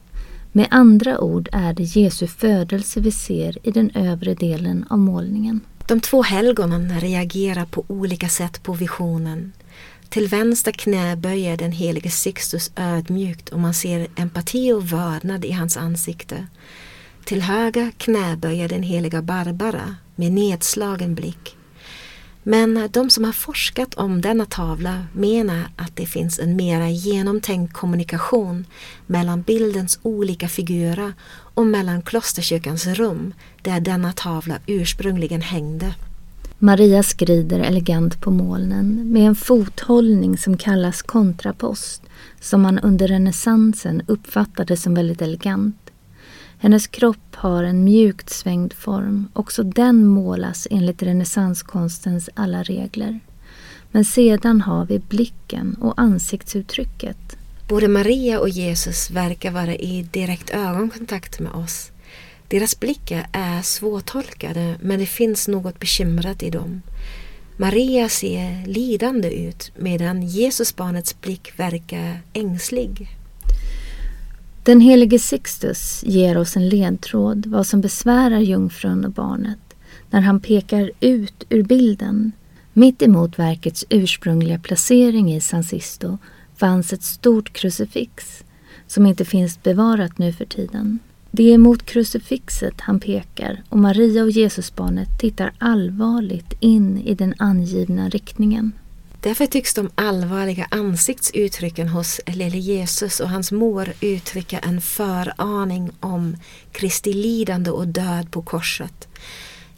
Med 0.59 0.69
andra 0.71 1.21
ord 1.21 1.49
är 1.53 1.73
det 1.73 1.83
Jesu 1.83 2.27
födelse 2.27 3.01
vi 3.01 3.11
ser 3.11 3.67
i 3.67 3.71
den 3.71 3.91
övre 3.95 4.35
delen 4.35 4.85
av 4.91 4.99
målningen. 4.99 5.61
De 5.87 6.01
två 6.01 6.23
helgonen 6.23 7.01
reagerar 7.01 7.65
på 7.65 7.85
olika 7.89 8.29
sätt 8.29 8.63
på 8.63 8.73
visionen. 8.73 9.53
Till 10.09 10.29
vänster 10.29 10.73
knä 10.73 11.17
böjer 11.17 11.57
den 11.57 11.73
helige 11.73 12.11
Sixtus 12.11 12.71
ödmjukt 12.77 13.49
och 13.49 13.61
man 13.61 13.75
ser 13.75 14.09
empati 14.17 14.73
och 14.73 14.93
vördnad 14.93 15.45
i 15.45 15.53
hans 15.53 15.77
ansikte. 15.77 16.47
Till 17.25 17.43
höger 17.43 17.91
knäböjer 17.97 18.69
den 18.69 18.83
heliga 18.83 19.23
Barbara 19.23 19.97
med 20.17 20.33
nedslagen 20.33 21.15
blick. 21.15 21.58
Men 22.43 22.89
de 22.93 23.11
som 23.11 23.25
har 23.25 23.33
forskat 23.33 23.95
om 23.95 24.21
denna 24.21 24.45
tavla 24.45 25.07
menar 25.13 25.65
att 25.77 25.97
det 25.97 26.07
finns 26.07 26.39
en 26.39 26.57
mera 26.57 26.91
genomtänkt 26.91 27.73
kommunikation 27.73 28.67
mellan 29.07 29.43
bildens 29.43 29.99
olika 30.03 30.49
figurer 30.49 31.13
och 31.31 31.67
mellan 31.67 32.03
klosterkyrkans 32.03 32.87
rum 32.87 33.35
där 33.63 33.81
denna 33.81 34.13
tavla 34.13 34.59
ursprungligen 34.67 35.41
hängde. 35.41 35.95
Maria 36.59 37.03
skrider 37.03 37.61
elegant 37.61 38.21
på 38.21 38.31
molnen 38.31 39.13
med 39.13 39.27
en 39.27 39.35
fothållning 39.35 40.39
som 40.39 40.57
kallas 40.57 41.03
kontrapost 41.03 42.03
som 42.41 42.63
man 42.63 42.79
under 42.79 43.09
renässansen 43.09 44.03
uppfattade 44.07 44.77
som 44.77 44.95
väldigt 44.95 45.23
elegant. 45.23 45.88
Hennes 46.61 46.87
kropp 46.87 47.35
har 47.35 47.63
en 47.63 47.85
mjukt 47.85 48.31
svängd 48.31 48.73
form. 48.73 49.29
Också 49.33 49.63
den 49.63 50.07
målas 50.07 50.69
enligt 50.71 51.03
renässanskonstens 51.03 52.31
alla 52.35 52.63
regler. 52.63 53.21
Men 53.91 54.05
sedan 54.05 54.61
har 54.61 54.87
vi 54.87 54.99
blicken 54.99 55.75
och 55.75 55.95
ansiktsuttrycket. 55.97 57.37
Både 57.69 57.89
Maria 57.89 58.41
och 58.41 58.49
Jesus 58.49 59.11
verkar 59.11 59.51
vara 59.51 59.75
i 59.75 60.03
direkt 60.03 60.51
ögonkontakt 60.51 61.41
med 61.41 61.53
oss. 61.53 61.91
Deras 62.49 62.81
blickar 62.81 63.27
är 63.33 63.63
svårtolkade 63.63 64.77
men 64.81 64.99
det 64.99 65.07
finns 65.07 65.49
något 65.49 65.81
bekymrat 65.81 66.43
i 66.43 66.51
dem. 66.51 66.83
Maria 67.57 68.09
ser 68.09 68.67
lidande 68.67 69.31
ut 69.31 69.73
medan 69.77 70.23
Jesusbarnets 70.23 71.21
blick 71.21 71.59
verkar 71.59 72.21
ängslig. 72.33 73.18
Den 74.69 74.81
helige 74.81 75.19
Sixtus 75.19 76.05
ger 76.07 76.39
oss 76.39 76.57
en 76.57 76.69
ledtråd 76.69 77.47
vad 77.47 77.67
som 77.67 77.81
besvärar 77.81 78.39
jungfrun 78.39 79.05
och 79.05 79.11
barnet 79.11 79.59
när 80.11 80.21
han 80.21 80.41
pekar 80.41 80.91
ut 81.01 81.45
ur 81.49 81.63
bilden. 81.63 82.33
Mitt 82.73 83.03
emot 83.03 83.39
verkets 83.39 83.85
ursprungliga 83.89 84.59
placering 84.59 85.35
i 85.35 85.41
San 85.41 85.65
Sisto 85.65 86.19
fanns 86.57 86.93
ett 86.93 87.03
stort 87.03 87.53
krucifix 87.53 88.45
som 88.87 89.07
inte 89.07 89.25
finns 89.25 89.63
bevarat 89.63 90.19
nu 90.19 90.33
för 90.33 90.45
tiden. 90.45 90.99
Det 91.31 91.55
är 91.55 91.59
mot 91.59 91.87
krucifixet 91.87 92.81
han 92.81 93.01
pekar 93.01 93.63
och 93.69 93.79
Maria 93.79 94.23
och 94.23 94.31
Jesusbarnet 94.31 95.19
tittar 95.21 95.53
allvarligt 95.59 96.55
in 96.61 96.99
i 96.99 97.15
den 97.15 97.35
angivna 97.39 98.09
riktningen. 98.09 98.73
Därför 99.29 99.47
tycks 99.47 99.75
de 99.75 99.91
allvarliga 99.95 100.67
ansiktsuttrycken 100.71 101.89
hos 101.89 102.21
lille 102.27 102.59
Jesus 102.59 103.21
och 103.21 103.29
hans 103.29 103.53
mor 103.53 103.93
uttrycka 104.01 104.59
en 104.59 104.81
föraning 104.81 105.91
om 106.01 106.37
Kristi 106.73 107.13
lidande 107.13 107.71
och 107.71 107.89
död 107.89 108.31
på 108.31 108.43
korset. 108.43 109.09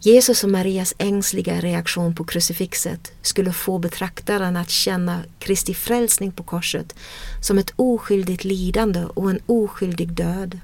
Jesus 0.01 0.45
och 0.45 0.51
Marias 0.51 0.95
ängsliga 0.99 1.61
reaktion 1.61 2.15
på 2.15 2.25
krucifixet 2.25 3.13
skulle 3.23 3.53
få 3.53 3.79
betraktaren 3.79 4.57
att 4.57 4.71
känna 4.71 5.21
Kristi 5.39 5.75
frälsning 5.75 6.33
på 6.33 6.43
korset 6.43 6.95
som 7.43 7.59
ett 7.59 7.73
oskyldigt 7.77 8.45
lidande 8.45 9.05
och 9.05 9.31
en 9.31 9.41
oskyldig 9.47 10.13
död. 10.13 10.59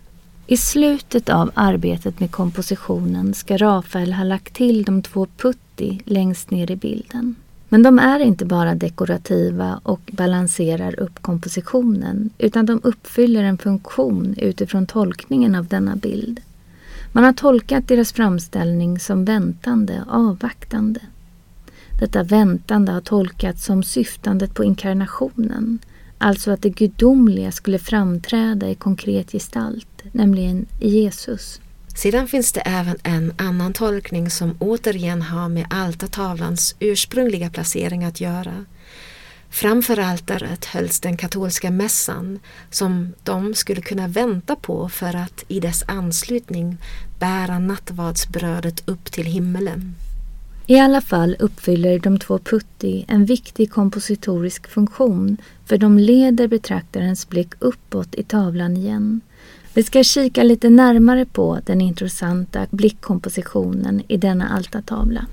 I 0.46 0.56
slutet 0.56 1.28
av 1.28 1.50
arbetet 1.54 2.20
med 2.20 2.30
kompositionen 2.30 3.34
ska 3.34 3.56
Rafael 3.56 4.12
ha 4.12 4.24
lagt 4.24 4.54
till 4.54 4.84
de 4.84 5.02
två 5.02 5.26
putti 5.36 6.00
längst 6.04 6.50
ner 6.50 6.70
i 6.70 6.76
bilden. 6.76 7.34
Men 7.68 7.82
de 7.82 7.98
är 7.98 8.20
inte 8.20 8.44
bara 8.44 8.74
dekorativa 8.74 9.80
och 9.82 10.00
balanserar 10.12 11.00
upp 11.00 11.22
kompositionen 11.22 12.30
utan 12.38 12.66
de 12.66 12.80
uppfyller 12.84 13.44
en 13.44 13.58
funktion 13.58 14.34
utifrån 14.38 14.86
tolkningen 14.86 15.54
av 15.54 15.66
denna 15.66 15.96
bild. 15.96 16.40
Man 17.12 17.24
har 17.24 17.32
tolkat 17.32 17.88
deras 17.88 18.12
framställning 18.12 18.98
som 18.98 19.24
väntande, 19.24 20.04
avvaktande. 20.08 21.00
Detta 22.00 22.22
väntande 22.22 22.92
har 22.92 23.00
tolkats 23.00 23.64
som 23.64 23.82
syftandet 23.82 24.54
på 24.54 24.64
inkarnationen, 24.64 25.78
alltså 26.18 26.50
att 26.50 26.62
det 26.62 26.70
gudomliga 26.70 27.52
skulle 27.52 27.78
framträda 27.78 28.70
i 28.70 28.74
konkret 28.74 29.32
gestalt, 29.32 30.02
nämligen 30.12 30.66
i 30.80 30.88
Jesus. 30.88 31.60
Sedan 31.96 32.28
finns 32.28 32.52
det 32.52 32.60
även 32.60 32.96
en 33.02 33.32
annan 33.36 33.72
tolkning 33.72 34.30
som 34.30 34.56
återigen 34.58 35.22
har 35.22 35.48
med 35.48 35.66
altartavlans 35.70 36.76
ursprungliga 36.80 37.50
placering 37.50 38.04
att 38.04 38.20
göra. 38.20 38.64
Framför 39.50 39.98
altaret 39.98 40.64
hölls 40.64 41.00
den 41.00 41.16
katolska 41.16 41.70
mässan 41.70 42.38
som 42.70 43.14
de 43.22 43.54
skulle 43.54 43.80
kunna 43.80 44.08
vänta 44.08 44.56
på 44.56 44.88
för 44.88 45.16
att 45.16 45.44
i 45.48 45.60
dess 45.60 45.84
anslutning 45.88 46.76
bära 47.18 47.58
nattvardsbrödet 47.58 48.88
upp 48.88 49.04
till 49.04 49.26
himmelen. 49.26 49.94
I 50.66 50.78
alla 50.78 51.00
fall 51.00 51.36
uppfyller 51.38 51.98
de 51.98 52.18
två 52.18 52.38
putti 52.38 53.04
en 53.08 53.24
viktig 53.24 53.70
kompositorisk 53.70 54.68
funktion 54.68 55.36
för 55.66 55.78
de 55.78 55.98
leder 55.98 56.48
betraktarens 56.48 57.28
blick 57.28 57.52
uppåt 57.58 58.14
i 58.14 58.22
tavlan 58.22 58.76
igen. 58.76 59.20
Vi 59.76 59.82
ska 59.82 60.02
kika 60.04 60.42
lite 60.42 60.70
närmare 60.70 61.24
på 61.24 61.60
den 61.66 61.80
intressanta 61.80 62.66
blickkompositionen 62.70 64.02
i 64.08 64.16
denna 64.16 64.48
altartavla. 64.48 65.26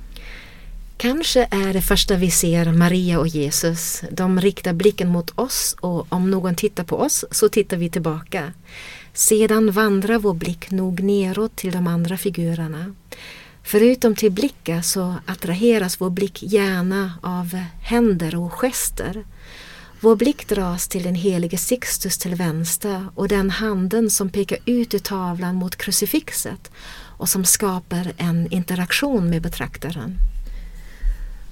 Kanske 0.97 1.47
är 1.51 1.73
det 1.73 1.81
första 1.81 2.15
vi 2.15 2.31
ser 2.31 2.71
Maria 2.71 3.19
och 3.19 3.27
Jesus. 3.27 4.03
De 4.11 4.41
riktar 4.41 4.73
blicken 4.73 5.09
mot 5.09 5.39
oss 5.39 5.75
och 5.79 6.13
om 6.13 6.31
någon 6.31 6.55
tittar 6.55 6.83
på 6.83 6.95
oss 6.95 7.25
så 7.31 7.49
tittar 7.49 7.77
vi 7.77 7.89
tillbaka. 7.89 8.53
Sedan 9.13 9.71
vandrar 9.71 10.17
vår 10.17 10.33
blick 10.33 10.71
nog 10.71 11.03
neråt 11.03 11.55
till 11.55 11.71
de 11.71 11.87
andra 11.87 12.17
figurerna. 12.17 12.95
Förutom 13.63 14.15
till 14.15 14.31
blickar 14.31 14.81
så 14.81 15.15
attraheras 15.25 16.01
vår 16.01 16.09
blick 16.09 16.43
gärna 16.43 17.13
av 17.21 17.47
händer 17.81 18.35
och 18.35 18.53
gester. 18.53 19.23
Vår 20.03 20.15
blick 20.15 20.47
dras 20.47 20.87
till 20.87 21.03
den 21.03 21.15
helige 21.15 21.57
Sixtus 21.57 22.17
till 22.17 22.35
vänster 22.35 23.05
och 23.15 23.27
den 23.27 23.49
handen 23.49 24.09
som 24.09 24.29
pekar 24.29 24.57
ut 24.65 24.93
ur 24.93 24.99
tavlan 24.99 25.55
mot 25.55 25.75
krucifixet 25.75 26.71
och 26.95 27.29
som 27.29 27.45
skapar 27.45 28.13
en 28.17 28.51
interaktion 28.51 29.29
med 29.29 29.41
betraktaren. 29.41 30.15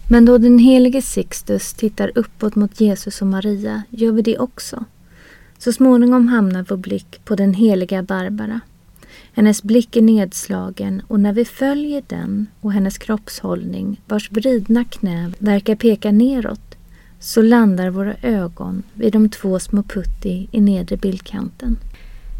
Men 0.09 0.25
då 0.25 0.37
den 0.37 0.59
helige 0.59 1.01
Sixtus 1.01 1.73
tittar 1.73 2.11
uppåt 2.15 2.55
mot 2.55 2.81
Jesus 2.81 3.21
och 3.21 3.27
Maria 3.27 3.83
gör 3.89 4.11
vi 4.11 4.21
det 4.21 4.37
också. 4.37 4.85
Så 5.57 5.73
småningom 5.73 6.27
hamnar 6.27 6.65
vår 6.69 6.77
blick 6.77 7.25
på 7.25 7.35
den 7.35 7.53
heliga 7.53 8.03
Barbara. 8.03 8.59
Hennes 9.33 9.63
blick 9.63 9.95
är 9.95 10.01
nedslagen 10.01 11.01
och 11.07 11.19
när 11.19 11.33
vi 11.33 11.45
följer 11.45 12.03
den 12.07 12.47
och 12.61 12.73
hennes 12.73 12.97
kroppshållning 12.97 14.01
vars 14.05 14.31
vridna 14.31 14.85
knä 14.85 15.31
verkar 15.39 15.75
peka 15.75 16.11
neråt 16.11 16.70
så 17.21 17.41
landar 17.41 17.89
våra 17.89 18.15
ögon 18.21 18.83
vid 18.93 19.13
de 19.13 19.29
två 19.29 19.59
små 19.59 19.83
putti 19.83 20.47
i 20.51 20.61
nedre 20.61 20.97
bildkanten. 20.97 21.77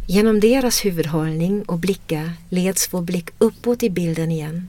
Genom 0.08 0.40
deras 0.40 0.86
huvudhållning 0.86 1.64
och 1.64 1.78
blickar 1.78 2.32
leds 2.50 2.94
vår 2.94 3.02
blick 3.02 3.30
uppåt 3.38 3.84
i 3.84 3.90
bilden 3.90 4.32
igen 4.32 4.68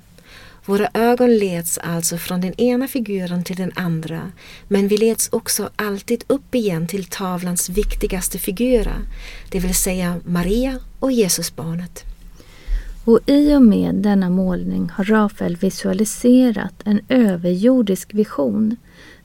våra 0.65 0.89
ögon 0.95 1.37
leds 1.37 1.79
alltså 1.79 2.19
från 2.19 2.41
den 2.41 2.61
ena 2.61 2.89
figuren 2.89 3.45
till 3.45 3.57
den 3.57 3.73
andra, 3.75 4.33
men 4.69 4.89
vi 4.89 4.97
leds 4.97 5.29
också 5.33 5.71
alltid 5.77 6.25
upp 6.27 6.55
igen 6.55 6.87
till 6.87 7.05
tavlans 7.05 7.69
viktigaste 7.69 8.39
figurer, 8.39 8.99
det 9.51 9.59
vill 9.59 9.75
säga 9.75 10.21
Maria 10.25 10.79
och 10.99 11.13
Jesusbarnet. 11.13 12.05
Och 13.05 13.21
i 13.27 13.55
och 13.55 13.63
med 13.63 13.95
denna 13.95 14.31
målning 14.31 14.91
har 14.95 15.05
Rafael 15.05 15.57
visualiserat 15.57 16.75
en 16.85 17.01
överjordisk 17.09 18.15
vision 18.15 18.77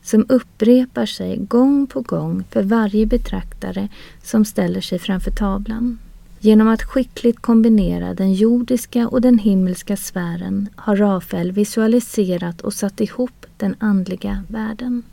som 0.08 0.26
upprepar 0.30 1.06
sig 1.06 1.38
gång 1.38 1.88
på 1.88 2.02
gång 2.02 2.44
för 2.52 2.64
varje 2.64 3.06
betraktare 3.06 3.88
som 4.24 4.46
ställer 4.46 4.82
sig 4.82 5.00
framför 5.00 5.32
tavlan. 5.32 5.98
Genom 6.40 6.68
att 6.68 6.84
skickligt 6.84 7.40
kombinera 7.42 8.14
den 8.14 8.34
jordiska 8.34 9.08
och 9.08 9.22
den 9.22 9.40
himmelska 9.40 9.98
sfären 9.98 10.70
har 10.76 10.96
Rafael 10.96 11.52
visualiserat 11.52 12.62
och 12.62 12.74
satt 12.74 13.02
ihop 13.02 13.46
den 13.58 13.76
andliga 13.80 14.44
världen. 14.48 15.04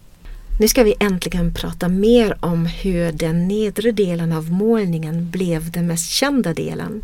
Nu 0.60 0.68
ska 0.68 0.82
vi 0.82 0.94
äntligen 1.00 1.54
prata 1.54 1.88
mer 1.88 2.36
om 2.40 2.66
hur 2.66 3.12
den 3.12 3.48
nedre 3.48 3.92
delen 3.92 4.32
av 4.32 4.52
målningen 4.52 5.30
blev 5.30 5.70
den 5.70 5.86
mest 5.86 6.10
kända 6.10 6.54
delen. 6.54 7.02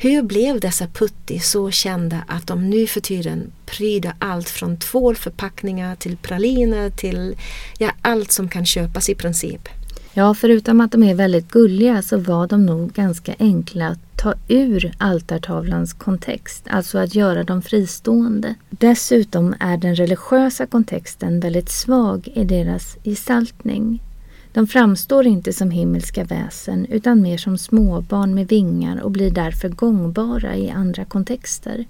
Hur 0.00 0.22
blev 0.22 0.60
dessa 0.60 0.86
putti 0.86 1.38
så 1.38 1.70
kända 1.70 2.24
att 2.26 2.46
de 2.46 2.70
nu 2.70 2.86
för 2.86 3.00
tiden 3.00 3.52
pryder 3.66 4.12
allt 4.18 4.48
från 4.48 4.76
tvålförpackningar 4.76 5.96
till 5.96 6.16
praliner 6.16 6.90
till 6.90 7.36
ja, 7.78 7.90
allt 8.02 8.32
som 8.32 8.48
kan 8.48 8.66
köpas 8.66 9.08
i 9.08 9.14
princip? 9.14 9.68
Ja, 10.12 10.34
förutom 10.34 10.80
att 10.80 10.92
de 10.92 11.02
är 11.02 11.14
väldigt 11.14 11.48
gulliga 11.48 12.02
så 12.02 12.18
var 12.18 12.46
de 12.46 12.66
nog 12.66 12.92
ganska 12.92 13.34
enkla 13.38 13.88
att 13.88 13.98
ta 14.16 14.34
ur 14.48 14.92
altartavlans 14.98 15.92
kontext, 15.92 16.64
alltså 16.70 16.98
att 16.98 17.14
göra 17.14 17.44
dem 17.44 17.62
fristående. 17.62 18.54
Dessutom 18.70 19.54
är 19.60 19.76
den 19.76 19.94
religiösa 19.94 20.66
kontexten 20.66 21.40
väldigt 21.40 21.70
svag 21.70 22.28
i 22.34 22.44
deras 22.44 22.96
gestaltning. 23.04 24.00
De 24.58 24.66
framstår 24.66 25.26
inte 25.26 25.52
som 25.52 25.70
himmelska 25.70 26.24
väsen 26.24 26.86
utan 26.86 27.22
mer 27.22 27.38
som 27.38 27.58
småbarn 27.58 28.34
med 28.34 28.48
vingar 28.48 29.00
och 29.00 29.10
blir 29.10 29.30
därför 29.30 29.68
gångbara 29.68 30.56
i 30.56 30.70
andra 30.70 31.04
kontexter. 31.04 31.84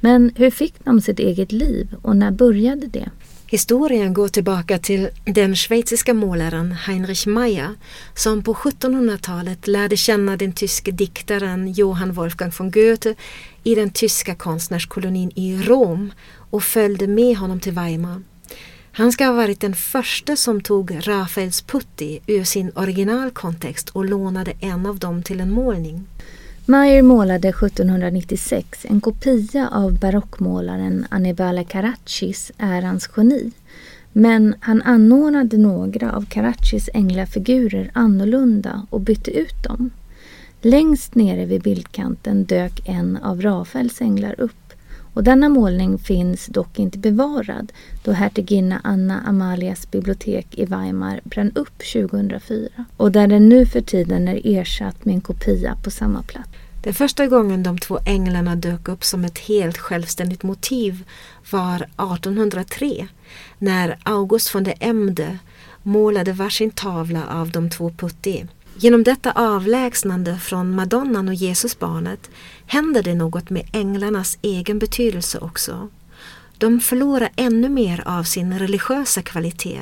Men 0.00 0.32
hur 0.36 0.50
fick 0.50 0.84
de 0.84 1.00
sitt 1.00 1.18
eget 1.18 1.52
liv 1.52 1.94
och 2.02 2.16
när 2.16 2.30
började 2.30 2.86
det? 2.86 3.10
Historien 3.46 4.14
går 4.14 4.28
tillbaka 4.28 4.78
till 4.78 5.08
den 5.24 5.56
schweiziska 5.56 6.14
målaren 6.14 6.72
Heinrich 6.72 7.26
Meyer 7.26 7.74
som 8.14 8.42
på 8.42 8.54
1700-talet 8.54 9.66
lärde 9.66 9.96
känna 9.96 10.36
den 10.36 10.52
tyske 10.52 10.90
diktaren 10.90 11.72
Johann 11.72 12.12
Wolfgang 12.12 12.52
von 12.58 12.70
Goethe 12.70 13.14
i 13.62 13.74
den 13.74 13.90
tyska 13.90 14.34
konstnärskolonin 14.34 15.30
i 15.34 15.56
Rom 15.62 16.12
och 16.50 16.62
följde 16.62 17.06
med 17.06 17.36
honom 17.36 17.60
till 17.60 17.72
Weimar. 17.72 18.22
Han 18.98 19.12
ska 19.12 19.26
ha 19.26 19.32
varit 19.32 19.60
den 19.60 19.74
första 19.74 20.36
som 20.36 20.60
tog 20.60 21.08
Rafaels 21.08 21.62
putti 21.62 22.20
ur 22.26 22.44
sin 22.44 22.70
originalkontext 22.74 23.88
och 23.88 24.04
lånade 24.04 24.52
en 24.60 24.86
av 24.86 24.98
dem 24.98 25.22
till 25.22 25.40
en 25.40 25.50
målning. 25.50 26.06
Meyer 26.66 27.02
målade 27.02 27.48
1796 27.48 28.86
en 28.88 29.00
kopia 29.00 29.68
av 29.68 29.98
barockmålaren 29.98 31.06
Annibale 31.10 31.64
Caraccis 31.64 32.52
Ärans 32.58 33.10
geni. 33.16 33.50
Men 34.12 34.54
han 34.60 34.82
anordnade 34.82 35.58
några 35.58 36.12
av 36.12 36.26
Caraccis 36.26 36.90
änglafigurer 36.94 37.90
annorlunda 37.94 38.86
och 38.90 39.00
bytte 39.00 39.30
ut 39.30 39.62
dem. 39.62 39.90
Längst 40.62 41.14
nere 41.14 41.44
vid 41.44 41.62
bildkanten 41.62 42.44
dök 42.44 42.80
en 42.84 43.16
av 43.16 43.42
Rafaels 43.42 44.00
änglar 44.00 44.40
upp 44.40 44.67
och 45.18 45.24
denna 45.24 45.48
målning 45.48 45.98
finns 45.98 46.46
dock 46.46 46.78
inte 46.78 46.98
bevarad 46.98 47.72
då 48.04 48.12
hertiginna 48.12 48.80
Anna 48.84 49.20
Amalias 49.26 49.90
bibliotek 49.90 50.46
i 50.50 50.64
Weimar 50.64 51.20
brann 51.24 51.52
upp 51.54 51.78
2004 51.92 52.68
och 52.96 53.12
där 53.12 53.26
den 53.26 53.48
nu 53.48 53.66
för 53.66 53.80
tiden 53.80 54.28
är 54.28 54.40
ersatt 54.44 55.04
med 55.04 55.14
en 55.14 55.20
kopia 55.20 55.76
på 55.84 55.90
samma 55.90 56.22
plats. 56.22 56.48
Den 56.82 56.94
första 56.94 57.26
gången 57.26 57.62
de 57.62 57.78
två 57.78 57.98
änglarna 58.06 58.56
dök 58.56 58.88
upp 58.88 59.04
som 59.04 59.24
ett 59.24 59.38
helt 59.38 59.78
självständigt 59.78 60.42
motiv 60.42 61.04
var 61.50 61.76
1803 61.76 63.08
när 63.58 63.98
August 64.02 64.54
von 64.54 64.64
der 64.64 64.74
Emde 64.80 65.38
målade 65.82 66.32
varsin 66.32 66.70
tavla 66.70 67.26
av 67.26 67.50
de 67.50 67.70
två 67.70 67.90
Putti. 67.90 68.46
Genom 68.80 69.02
detta 69.02 69.32
avlägsnande 69.32 70.38
från 70.38 70.74
Madonnan 70.74 71.28
och 71.28 71.34
Jesusbarnet 71.34 72.30
händer 72.66 73.02
det 73.02 73.14
något 73.14 73.50
med 73.50 73.68
änglarnas 73.72 74.38
egen 74.42 74.78
betydelse 74.78 75.38
också. 75.38 75.88
De 76.58 76.80
förlorar 76.80 77.30
ännu 77.36 77.68
mer 77.68 78.02
av 78.06 78.22
sin 78.22 78.58
religiösa 78.58 79.22
kvalitet. 79.22 79.80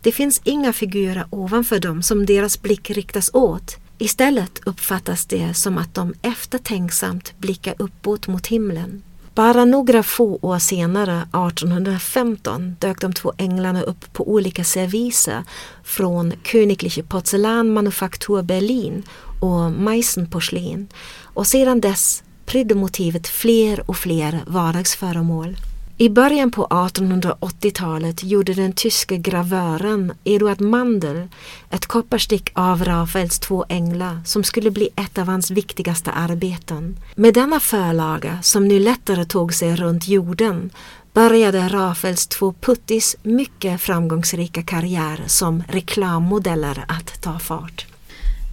Det 0.00 0.12
finns 0.12 0.40
inga 0.44 0.72
figurer 0.72 1.26
ovanför 1.30 1.78
dem 1.78 2.02
som 2.02 2.26
deras 2.26 2.62
blick 2.62 2.90
riktas 2.90 3.30
åt. 3.32 3.76
Istället 3.98 4.60
uppfattas 4.66 5.26
det 5.26 5.54
som 5.54 5.78
att 5.78 5.94
de 5.94 6.14
eftertänksamt 6.22 7.34
blickar 7.38 7.74
uppåt 7.78 8.26
mot 8.26 8.46
himlen. 8.46 9.02
Bara 9.34 9.64
några 9.64 10.02
få 10.02 10.38
år 10.42 10.58
senare, 10.58 11.16
1815, 11.48 12.76
dök 12.78 13.00
de 13.00 13.12
två 13.12 13.32
änglarna 13.38 13.82
upp 13.82 14.12
på 14.12 14.28
olika 14.28 14.64
serviser 14.64 15.44
från 15.84 16.32
Königliche 16.42 17.02
Porzellanmanufaktur 17.02 18.42
Berlin 18.42 19.02
och 19.40 19.72
Meissen-porslin 19.72 20.88
och 21.22 21.46
sedan 21.46 21.80
dess 21.80 22.22
prydde 22.46 22.74
motivet 22.74 23.28
fler 23.28 23.90
och 23.90 23.96
fler 23.96 24.40
vardagsföremål. 24.46 25.56
I 25.98 26.08
början 26.08 26.50
på 26.50 26.66
1880-talet 26.66 28.24
gjorde 28.24 28.54
den 28.54 28.72
tyske 28.72 29.16
gravören 29.16 30.12
Eduard 30.24 30.60
Mandel 30.60 31.28
ett 31.70 31.86
kopparstick 31.86 32.50
av 32.54 32.84
Rafaels 32.84 33.38
två 33.38 33.64
änglar 33.68 34.20
som 34.24 34.44
skulle 34.44 34.70
bli 34.70 34.88
ett 34.96 35.18
av 35.18 35.26
hans 35.26 35.50
viktigaste 35.50 36.12
arbeten. 36.12 36.96
Med 37.14 37.34
denna 37.34 37.60
förlaga, 37.60 38.38
som 38.42 38.68
nu 38.68 38.78
lättare 38.78 39.24
tog 39.24 39.54
sig 39.54 39.76
runt 39.76 40.08
jorden, 40.08 40.70
började 41.12 41.68
Rafaels 41.68 42.26
två 42.26 42.54
puttis 42.60 43.16
mycket 43.22 43.80
framgångsrika 43.80 44.62
karriär 44.62 45.20
som 45.26 45.62
reklammodeller 45.68 46.84
att 46.88 47.22
ta 47.22 47.38
fart. 47.38 47.86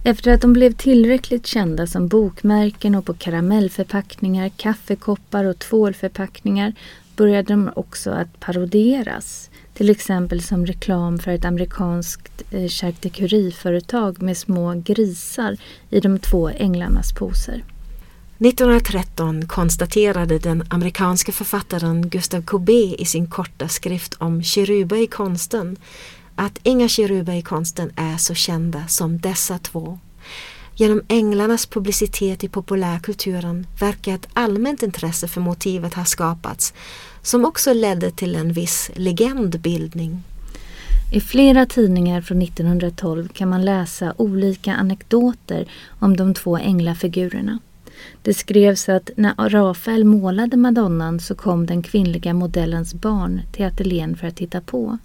Efter 0.04 0.32
att 0.32 0.40
de 0.40 0.52
blev 0.52 0.72
tillräckligt 0.72 1.46
kända 1.46 1.86
som 1.86 2.08
bokmärken 2.08 2.94
och 2.94 3.04
på 3.04 3.14
karamellförpackningar, 3.14 4.48
kaffekoppar 4.48 5.44
och 5.44 5.58
tvålförpackningar 5.58 6.74
började 7.22 7.52
de 7.52 7.70
också 7.76 8.10
att 8.10 8.40
paroderas. 8.40 9.50
Till 9.74 9.90
exempel 9.90 10.42
som 10.42 10.66
reklam 10.66 11.18
för 11.18 11.30
ett 11.30 11.44
amerikanskt 11.44 12.42
eh, 12.50 12.68
charkuteriföretag 12.68 14.22
med 14.22 14.36
små 14.36 14.82
grisar 14.84 15.56
i 15.90 16.00
de 16.00 16.18
två 16.18 16.48
änglarnas 16.48 17.12
poser. 17.12 17.64
1913 18.38 19.46
konstaterade 19.48 20.38
den 20.38 20.64
amerikanske 20.68 21.32
författaren 21.32 22.08
Gustav 22.08 22.42
Courbet 22.42 23.00
i 23.00 23.04
sin 23.04 23.26
korta 23.26 23.68
skrift 23.68 24.14
om 24.14 24.42
keruber 24.42 24.96
i 24.96 25.06
konsten 25.06 25.76
att 26.36 26.58
inga 26.62 26.88
keruber 26.88 27.34
i 27.34 27.42
konsten 27.42 27.92
är 27.96 28.16
så 28.16 28.34
kända 28.34 28.86
som 28.88 29.20
dessa 29.20 29.58
två. 29.58 29.98
Genom 30.74 31.02
änglarnas 31.08 31.66
publicitet 31.66 32.44
i 32.44 32.48
populärkulturen 32.48 33.66
verkar 33.80 34.14
ett 34.14 34.28
allmänt 34.32 34.82
intresse 34.82 35.28
för 35.28 35.40
motivet 35.40 35.94
ha 35.94 36.04
skapats 36.04 36.74
som 37.22 37.44
också 37.44 37.72
ledde 37.72 38.10
till 38.10 38.34
en 38.34 38.52
viss 38.52 38.90
legendbildning. 38.94 40.22
I 41.12 41.20
flera 41.20 41.66
tidningar 41.66 42.20
från 42.20 42.42
1912 42.42 43.28
kan 43.28 43.48
man 43.48 43.64
läsa 43.64 44.14
olika 44.16 44.74
anekdoter 44.74 45.68
om 45.98 46.16
de 46.16 46.34
två 46.34 46.58
änglafigurerna. 46.58 47.58
Det 48.22 48.34
skrevs 48.34 48.88
att 48.88 49.10
när 49.16 49.48
Rafael 49.48 50.04
målade 50.04 50.56
madonnan 50.56 51.20
så 51.20 51.34
kom 51.34 51.66
den 51.66 51.82
kvinnliga 51.82 52.34
modellens 52.34 52.94
barn 52.94 53.40
till 53.52 53.64
ateljén 53.64 54.16
för 54.16 54.26
att 54.26 54.36
titta 54.36 54.60
på. 54.60 54.98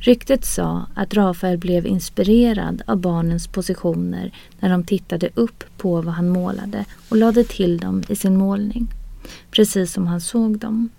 Ryktet 0.00 0.44
sa 0.44 0.86
att 0.94 1.14
Rafael 1.14 1.58
blev 1.58 1.86
inspirerad 1.86 2.82
av 2.86 2.96
barnens 2.96 3.46
positioner 3.46 4.32
när 4.60 4.70
de 4.70 4.84
tittade 4.84 5.28
upp 5.34 5.64
på 5.76 6.00
vad 6.00 6.14
han 6.14 6.28
målade 6.28 6.84
och 7.08 7.16
lade 7.16 7.44
till 7.44 7.78
dem 7.78 8.02
i 8.08 8.16
sin 8.16 8.36
målning, 8.36 8.86
precis 9.50 9.92
som 9.92 10.06
han 10.06 10.20
såg 10.20 10.58
dem. 10.58 10.90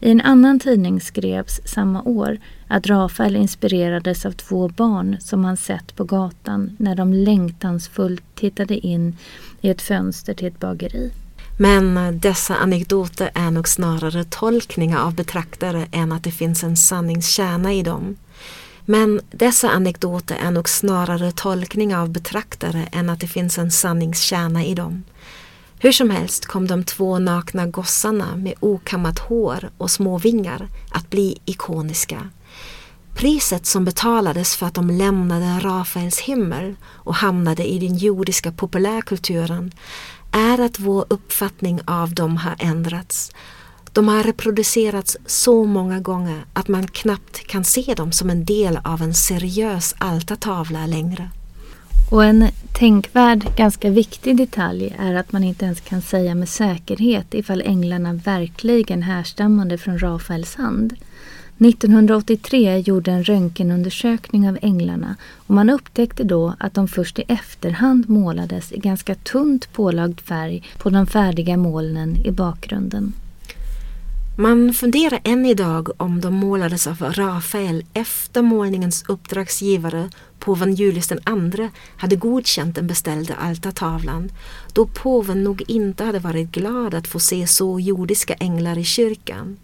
I 0.00 0.10
en 0.10 0.20
annan 0.20 0.60
tidning 0.60 1.00
skrevs 1.00 1.60
samma 1.64 2.02
år 2.02 2.38
att 2.68 2.86
Rafael 2.86 3.36
inspirerades 3.36 4.26
av 4.26 4.32
två 4.32 4.68
barn 4.68 5.16
som 5.20 5.44
han 5.44 5.56
sett 5.56 5.96
på 5.96 6.04
gatan 6.04 6.76
när 6.78 6.94
de 6.94 7.12
längtansfullt 7.12 8.22
tittade 8.34 8.78
in 8.86 9.16
i 9.60 9.70
ett 9.70 9.82
fönster 9.82 10.34
till 10.34 10.46
ett 10.46 10.60
bageri. 10.60 11.10
Men 11.58 11.96
eh, 11.96 12.10
dessa 12.10 12.56
anekdoter 12.56 13.30
är 13.34 13.50
nog 13.50 13.68
snarare 13.68 14.24
tolkningar 14.24 14.98
av 14.98 15.14
betraktare 15.14 15.86
än 15.92 16.12
att 16.12 16.24
det 16.24 16.30
finns 16.30 16.64
en 16.64 16.76
sanningskärna 16.76 17.72
i 17.72 17.82
dem. 17.82 18.16
Men 18.84 19.20
dessa 19.30 19.70
anekdoter 19.70 20.36
är 20.42 20.50
nog 20.50 20.68
snarare 20.68 21.32
tolkningar 21.32 22.00
av 22.00 22.10
betraktare 22.10 22.88
än 22.92 23.10
att 23.10 23.20
det 23.20 23.26
finns 23.26 23.58
en 23.58 23.70
sanningskärna 23.70 24.64
i 24.64 24.74
dem. 24.74 25.02
Hur 25.80 25.92
som 25.92 26.10
helst 26.10 26.46
kom 26.46 26.66
de 26.66 26.84
två 26.84 27.18
nakna 27.18 27.66
gossarna 27.66 28.36
med 28.36 28.54
okammat 28.60 29.18
hår 29.18 29.70
och 29.78 29.90
små 29.90 30.18
vingar 30.18 30.68
att 30.90 31.10
bli 31.10 31.38
ikoniska. 31.44 32.30
Priset 33.14 33.66
som 33.66 33.84
betalades 33.84 34.56
för 34.56 34.66
att 34.66 34.74
de 34.74 34.90
lämnade 34.90 35.60
Rafaels 35.60 36.20
himmel 36.20 36.76
och 36.84 37.14
hamnade 37.14 37.64
i 37.64 37.78
den 37.78 37.96
jordiska 37.96 38.52
populärkulturen 38.52 39.72
är 40.32 40.60
att 40.60 40.78
vår 40.78 41.04
uppfattning 41.08 41.80
av 41.84 42.14
dem 42.14 42.36
har 42.36 42.56
ändrats. 42.58 43.32
De 43.92 44.08
har 44.08 44.22
reproducerats 44.22 45.16
så 45.26 45.64
många 45.64 46.00
gånger 46.00 46.44
att 46.52 46.68
man 46.68 46.86
knappt 46.88 47.46
kan 47.46 47.64
se 47.64 47.94
dem 47.94 48.12
som 48.12 48.30
en 48.30 48.44
del 48.44 48.78
av 48.84 49.02
en 49.02 49.14
seriös 49.14 49.94
altartavla 49.98 50.86
längre. 50.86 51.30
Och 52.10 52.24
en 52.24 52.48
tänkvärd, 52.72 53.56
ganska 53.56 53.90
viktig 53.90 54.36
detalj 54.36 54.96
är 54.98 55.14
att 55.14 55.32
man 55.32 55.44
inte 55.44 55.64
ens 55.64 55.80
kan 55.80 56.02
säga 56.02 56.34
med 56.34 56.48
säkerhet 56.48 57.34
ifall 57.34 57.62
änglarna 57.62 58.12
verkligen 58.12 59.02
härstammade 59.02 59.78
från 59.78 59.98
Rafaels 59.98 60.54
hand. 60.54 60.94
1983 61.58 62.78
gjorde 62.78 63.10
en 63.10 63.24
röntgenundersökning 63.24 64.48
av 64.48 64.58
änglarna 64.62 65.16
och 65.36 65.54
man 65.54 65.70
upptäckte 65.70 66.24
då 66.24 66.54
att 66.58 66.74
de 66.74 66.88
först 66.88 67.18
i 67.18 67.24
efterhand 67.28 68.08
målades 68.08 68.72
i 68.72 68.78
ganska 68.78 69.14
tunt 69.14 69.72
pålagd 69.72 70.20
färg 70.20 70.62
på 70.78 70.90
de 70.90 71.06
färdiga 71.06 71.56
molnen 71.56 72.16
i 72.24 72.30
bakgrunden. 72.30 73.12
Man 74.40 74.74
funderar 74.74 75.20
än 75.24 75.46
idag 75.46 75.88
om 75.96 76.20
de 76.20 76.34
målades 76.34 76.86
av 76.86 77.02
Rafael 77.02 77.84
efter 77.94 78.42
målningens 78.42 79.04
uppdragsgivare, 79.08 80.10
påven 80.38 80.74
Julius 80.74 81.12
II, 81.12 81.68
hade 81.96 82.16
godkänt 82.16 82.74
den 82.74 82.86
beställda 82.86 83.34
altartavlan, 83.34 84.30
då 84.72 84.86
påven 84.86 85.44
nog 85.44 85.62
inte 85.66 86.04
hade 86.04 86.18
varit 86.18 86.50
glad 86.50 86.94
att 86.94 87.08
få 87.08 87.18
se 87.20 87.46
så 87.46 87.80
jordiska 87.80 88.34
änglar 88.34 88.78
i 88.78 88.84
kyrkan. 88.84 89.56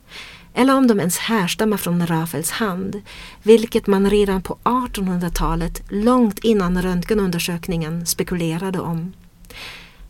Eller 0.55 0.77
om 0.77 0.87
de 0.87 0.99
ens 0.99 1.19
härstammar 1.19 1.77
från 1.77 2.07
Rafaels 2.07 2.51
hand, 2.51 3.03
vilket 3.43 3.87
man 3.87 4.11
redan 4.11 4.43
på 4.43 4.59
1800-talet, 4.65 5.83
långt 5.89 6.39
innan 6.39 6.83
röntgenundersökningen, 6.83 8.07
spekulerade 8.07 8.81
om. 8.81 9.13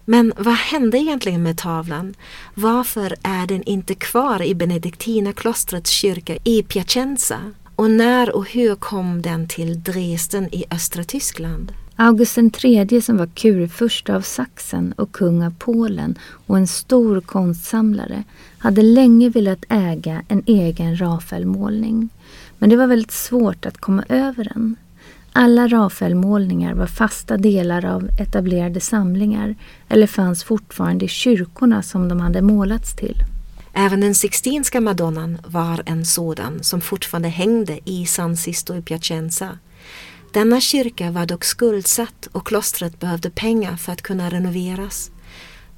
Men 0.05 0.33
vad 0.37 0.55
hände 0.55 0.99
egentligen 0.99 1.43
med 1.43 1.59
tavlan? 1.59 2.15
Varför 2.55 3.17
är 3.23 3.47
den 3.47 3.63
inte 3.63 3.95
kvar 3.95 4.43
i 4.43 4.55
Benediktinaklostrets 4.55 5.91
kyrka 5.91 6.37
i 6.45 6.63
Piacenza? 6.63 7.41
Och 7.77 7.91
när 7.91 8.37
och 8.37 8.49
hur 8.49 8.75
kom 8.75 9.23
den 9.23 9.49
till 9.49 9.83
Dresden 9.83 10.55
i 10.55 10.65
östra 10.71 11.05
Tyskland? 11.05 11.73
August 11.97 12.39
III 12.65 13.03
som 13.03 13.17
var 13.17 13.27
kurfurste 13.27 14.17
av 14.17 14.21
Sachsen 14.21 14.93
och 14.93 15.13
kung 15.13 15.43
av 15.45 15.55
Polen 15.59 16.19
och 16.47 16.59
en 16.59 16.67
stor 16.67 17.21
konstsamlare 17.21 18.25
hade 18.59 18.83
länge 18.83 19.29
velat 19.29 19.65
äga 19.69 20.23
en 20.29 20.43
egen 20.47 21.01
Rafaelmålning. 21.01 22.09
Men 22.59 22.71
det 22.71 22.77
var 22.77 22.87
väldigt 22.87 23.13
svårt 23.13 23.67
att 23.67 23.79
komma 23.79 24.05
över 24.09 24.45
den. 24.45 24.77
Alla 25.33 25.69
Rafaelmålningar 25.69 26.75
var 26.75 26.87
fasta 26.87 27.37
delar 27.37 27.85
av 27.85 28.09
etablerade 28.21 28.81
samlingar 28.81 29.55
eller 29.89 30.07
fanns 30.07 30.45
fortfarande 30.45 31.05
i 31.05 31.09
kyrkorna 31.09 31.83
som 31.83 32.09
de 32.09 32.21
hade 32.21 32.43
målats 32.43 32.97
till. 32.97 33.25
Även 33.77 34.01
den 34.01 34.15
Sixtinska 34.15 34.81
madonnan 34.81 35.39
var 35.47 35.83
en 35.87 36.05
sådan 36.05 36.63
som 36.63 36.81
fortfarande 36.81 37.29
hängde 37.29 37.79
i 37.85 38.07
San 38.07 38.37
Sisto 38.37 38.75
i 38.75 38.83
Piacenza. 38.83 39.59
Denna 40.33 40.61
kyrka 40.61 41.11
var 41.11 41.27
dock 41.27 41.45
skuldsatt 41.45 42.29
och 42.33 42.47
klostret 42.47 43.01
behövde 43.01 43.31
pengar 43.31 43.77
för 43.77 43.93
att 43.93 44.03
kunna 44.03 44.31
renoveras. 44.31 45.11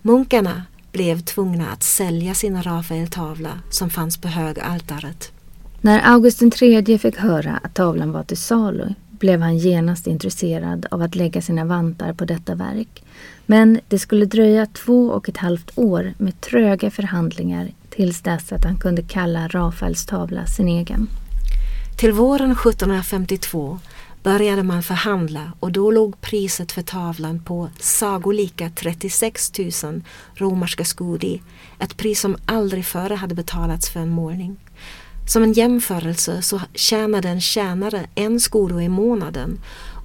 Munkarna 0.03 0.63
blev 0.93 1.21
tvungna 1.21 1.69
att 1.71 1.83
sälja 1.83 2.35
sin 2.35 2.63
Rafael-tavla 2.63 3.61
som 3.71 3.91
fanns 3.91 4.17
på 4.17 4.29
högaltaret. 4.29 5.33
När 5.81 6.13
August 6.13 6.43
III 6.43 6.99
fick 6.99 7.17
höra 7.17 7.61
att 7.63 7.75
tavlan 7.75 8.13
var 8.13 8.23
till 8.23 8.37
salu 8.37 8.95
blev 9.11 9.41
han 9.41 9.59
genast 9.59 10.07
intresserad 10.07 10.87
av 10.91 11.03
att 11.03 11.15
lägga 11.15 11.43
sina 11.43 11.65
vantar 11.65 12.13
på 12.13 12.25
detta 12.25 12.55
verk. 12.55 13.05
Men 13.47 13.81
det 13.89 13.99
skulle 13.99 14.27
dröja 14.27 14.67
två 14.67 15.09
och 15.09 15.29
ett 15.29 15.37
halvt 15.37 15.71
år 15.75 16.15
med 16.19 16.41
tröga 16.41 16.91
förhandlingar 16.91 17.71
tills 17.97 18.21
dess 18.21 18.53
att 18.53 18.65
han 18.65 18.77
kunde 18.77 19.03
kalla 19.03 19.49
Rafaels 19.49 20.07
tavla 20.07 20.47
sin 20.47 20.69
egen. 20.69 21.09
Till 21.97 22.13
våren 22.13 22.53
1752 22.53 23.79
började 24.23 24.63
man 24.63 24.83
förhandla 24.83 25.53
och 25.61 25.73
då 25.73 25.91
låg 25.91 26.21
priset 26.21 26.73
för 26.73 26.83
tavlan 26.83 27.43
på 27.45 27.69
sagolika 27.81 28.71
36 28.71 29.53
000 29.83 30.03
romerska 30.35 30.85
skudi, 30.85 31.43
ett 31.79 31.97
pris 31.97 32.21
som 32.21 32.37
aldrig 32.47 32.87
före 32.87 33.15
hade 33.15 33.35
betalats 33.35 33.91
för 33.91 34.01
en 34.01 34.11
målning. 34.11 34.57
Som 35.29 35.43
en 35.43 35.53
jämförelse 35.53 36.43
så 36.43 36.61
tjänade 36.75 37.29
en 37.29 37.41
tjänare 37.41 38.07
en 38.15 38.41
skodo 38.41 38.81
i 38.81 38.89
månaden 38.89 39.59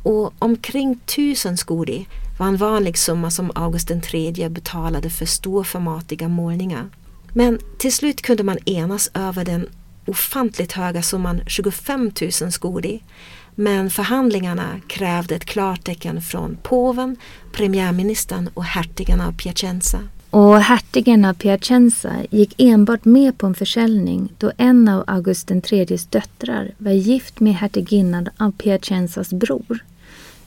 och 0.03 0.33
omkring 0.39 0.99
tusen 1.15 1.57
skodi 1.57 2.07
var 2.39 2.47
en 2.47 2.57
vanlig 2.57 2.97
summa 2.97 3.31
som 3.31 3.51
August 3.55 3.91
III 3.91 4.49
betalade 4.49 5.09
för 5.09 5.25
storformatiga 5.25 6.27
målningar. 6.27 6.89
Men 7.33 7.59
till 7.77 7.93
slut 7.93 8.21
kunde 8.21 8.43
man 8.43 8.57
enas 8.65 9.11
över 9.13 9.45
den 9.45 9.67
ofantligt 10.05 10.71
höga 10.71 11.01
summan 11.01 11.41
25 11.47 12.11
000 12.41 12.51
skodi. 12.51 13.01
Men 13.55 13.89
förhandlingarna 13.89 14.81
krävde 14.87 15.35
ett 15.35 15.45
klartecken 15.45 16.21
från 16.21 16.57
påven, 16.63 17.15
premiärministern 17.51 18.49
och 18.53 18.63
hertigen 18.63 19.21
av 19.21 19.31
Piacenza. 19.31 19.99
Och 20.29 20.61
hertigen 20.61 21.25
av 21.25 21.33
Piacenza 21.33 22.15
gick 22.29 22.61
enbart 22.61 23.05
med 23.05 23.37
på 23.37 23.47
en 23.47 23.55
försäljning 23.55 24.33
då 24.37 24.51
en 24.57 24.87
av 24.87 25.03
August 25.07 25.51
IIIs 25.51 26.05
döttrar 26.05 26.71
var 26.77 26.91
gift 26.91 27.39
med 27.39 27.55
hertiginnan 27.55 28.29
av 28.37 28.51
Piacenzas 28.51 29.29
bror. 29.29 29.79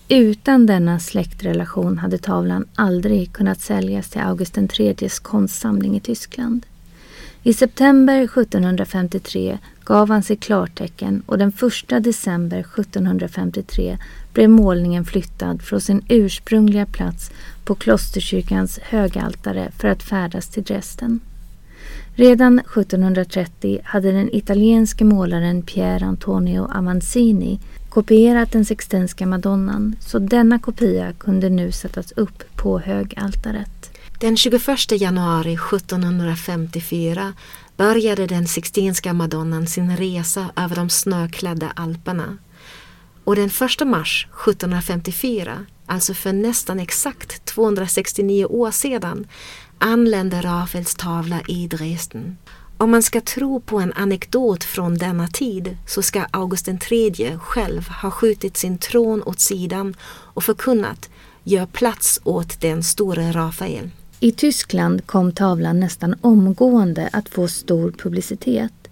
Utan 0.09 0.67
denna 0.67 1.01
släktrelation 1.01 1.99
hade 1.99 2.19
tavlan 2.19 2.67
aldrig 2.75 3.33
kunnat 3.33 3.61
säljas 3.61 4.11
till 4.11 4.21
August 4.21 4.59
IIIs 4.59 5.19
konstsamling 5.19 5.97
i 5.97 6.01
Tyskland. 6.01 6.67
I 7.47 7.53
september 7.53 8.23
1753 8.23 9.59
gav 9.85 10.09
han 10.09 10.23
sig 10.23 10.37
klartecken 10.37 11.23
och 11.27 11.39
den 11.39 11.53
1 11.89 12.05
december 12.05 12.59
1753 12.61 13.99
blev 14.33 14.51
målningen 14.51 15.05
flyttad 15.05 15.63
från 15.63 15.81
sin 15.81 16.05
ursprungliga 16.09 16.87
plats 16.87 17.31
på 17.65 17.75
klosterkyrkans 17.75 18.79
högaltare 18.79 19.71
för 19.79 19.89
att 19.89 20.03
färdas 20.03 20.49
till 20.49 20.63
Dresden. 20.63 21.21
Redan 22.15 22.59
1730 22.59 23.81
hade 23.85 24.13
den 24.13 24.35
italienske 24.35 25.05
målaren 25.05 25.63
Pier 25.63 26.03
Antonio 26.03 26.69
Avanzini 26.75 27.61
kopierat 27.89 28.53
den 28.53 28.65
sextenska 28.65 29.27
madonnan 29.27 29.97
så 30.01 30.19
denna 30.19 30.59
kopia 30.59 31.13
kunde 31.13 31.51
nu 31.51 31.73
sättas 31.73 32.13
upp 32.13 32.57
på 32.57 32.79
högaltaret. 32.79 33.94
Den 34.19 34.37
21 34.37 34.93
januari 35.01 35.55
1754 35.55 37.33
började 37.77 38.27
den 38.27 38.49
Sixtinska 38.49 39.13
madonnan 39.13 39.67
sin 39.67 39.97
resa 39.97 40.51
över 40.57 40.77
de 40.77 40.91
snöklädda 40.91 41.73
Alperna. 41.77 42.39
Och 43.25 43.37
den 43.37 43.51
1 43.81 43.87
mars 43.87 44.29
1754, 44.49 45.67
alltså 45.87 46.15
för 46.15 46.33
nästan 46.33 46.81
exakt 46.81 47.45
269 47.45 48.45
år 48.45 48.71
sedan, 48.71 49.27
anlände 49.79 50.41
Rafaels 50.41 50.95
tavla 50.95 51.41
i 51.49 51.67
Dresden. 51.67 52.37
Om 52.79 52.91
man 52.91 53.03
ska 53.03 53.21
tro 53.21 53.61
på 53.61 53.81
en 53.81 53.93
anekdot 53.93 54.65
från 54.65 54.95
denna 54.95 55.29
tid 55.29 55.77
så 55.87 56.03
ska 56.03 56.27
August 56.31 56.69
III 56.69 57.39
själv 57.39 57.89
ha 57.89 58.11
skjutit 58.11 58.57
sin 58.57 58.79
tron 58.79 59.23
åt 59.23 59.41
sidan 59.41 59.95
och 60.07 60.45
förkunnat 60.45 61.11
Gör 61.47 61.67
plats 61.67 62.21
åt 62.25 62.61
den 62.61 62.83
store 62.83 63.33
Rafael. 63.33 63.91
I 64.25 64.33
Tyskland 64.33 65.07
kom 65.07 65.33
tavlan 65.33 65.81
nästan 65.81 66.15
omgående 66.21 67.09
att 67.13 67.29
få 67.29 67.49
stor 67.49 67.91
publicitet. 67.91 68.84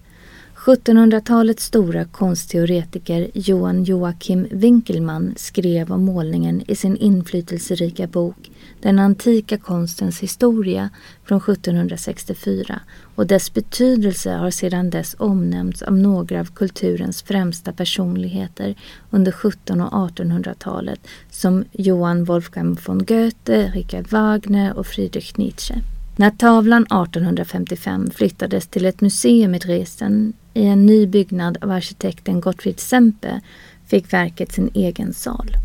1700-talets 0.65 1.65
stora 1.65 2.05
konstteoretiker 2.05 3.31
Johan 3.35 3.85
Joachim 3.85 4.47
Winkelmann 4.51 5.35
skrev 5.37 5.93
om 5.93 6.05
målningen 6.05 6.63
i 6.71 6.77
sin 6.77 6.97
inflytelserika 6.97 8.07
bok 8.07 8.51
Den 8.81 8.99
antika 8.99 9.59
konstens 9.59 10.21
historia 10.21 10.91
från 11.25 11.39
1764 11.39 12.81
och 13.15 13.27
dess 13.27 13.55
betydelse 13.55 14.31
har 14.31 14.51
sedan 14.51 14.91
dess 14.91 15.17
omnämnts 15.19 15.83
av 15.83 15.97
några 15.99 16.41
av 16.41 16.45
kulturens 16.45 17.23
främsta 17.23 17.73
personligheter 17.73 18.75
under 19.11 19.33
1700 19.33 19.89
och 19.89 20.11
1800-talet 20.11 21.01
som 21.31 21.65
Johann 21.73 22.25
Wolfgang 22.25 22.77
von 22.87 23.05
Goethe, 23.05 23.71
Richard 23.75 24.09
Wagner 24.09 24.79
och 24.79 24.87
Friedrich 24.87 25.37
Nietzsche. 25.37 25.75
När 26.17 26.31
tavlan 26.31 26.83
1855 26.83 28.11
flyttades 28.11 28.67
till 28.67 28.87
ett 28.87 29.01
museum 29.01 29.55
i 29.55 29.59
Dresden 29.59 30.33
i 30.55 30.67
en 30.67 30.87
ny 30.87 31.07
byggnad 31.07 31.59
av 31.61 31.71
arkitekten 31.71 32.41
Gottfried 32.41 32.81
Sempe 32.81 33.41
fick 33.87 34.13
verket 34.13 34.53
sin 34.53 34.71
egen 34.75 35.15
sal. 35.15 35.57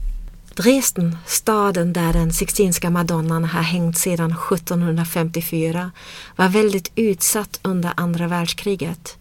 Dresden, 0.56 1.18
staden 1.26 1.94
där 1.94 2.14
den 2.14 2.34
Sixtinska 2.34 2.90
madonnan 2.90 3.44
har 3.44 3.62
hängt 3.62 3.98
sedan 3.98 4.32
1754, 4.32 5.92
var 6.36 6.50
väldigt 6.50 6.92
utsatt 6.96 7.60
under 7.62 7.94
andra 7.96 8.28
världskriget. 8.28 9.18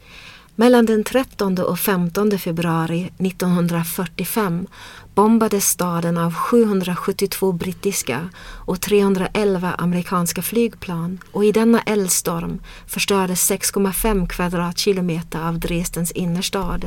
Mellan 0.58 0.86
den 0.86 1.04
13 1.04 1.58
och 1.58 1.78
15 1.78 2.38
februari 2.38 3.10
1945 3.18 4.66
bombades 5.14 5.64
staden 5.64 6.18
av 6.18 6.34
772 6.34 7.52
brittiska 7.52 8.28
och 8.44 8.80
311 8.80 9.74
amerikanska 9.78 10.42
flygplan 10.42 11.18
och 11.32 11.44
i 11.44 11.52
denna 11.52 11.80
eldstorm 11.80 12.60
förstördes 12.86 13.50
6,5 13.50 14.28
kvadratkilometer 14.28 15.48
av 15.48 15.58
Dresdens 15.58 16.12
innerstad. 16.12 16.86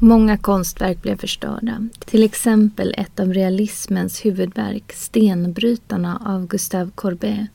Många 0.00 0.38
konstverk 0.38 1.02
blev 1.02 1.18
förstörda. 1.18 1.88
Till 2.04 2.22
exempel 2.22 2.94
ett 2.98 3.20
av 3.20 3.34
realismens 3.34 4.24
huvudverk, 4.24 4.92
Stenbrytarna 4.92 6.22
av 6.26 6.46
Gustave 6.46 6.90
Courbet, 6.94 7.46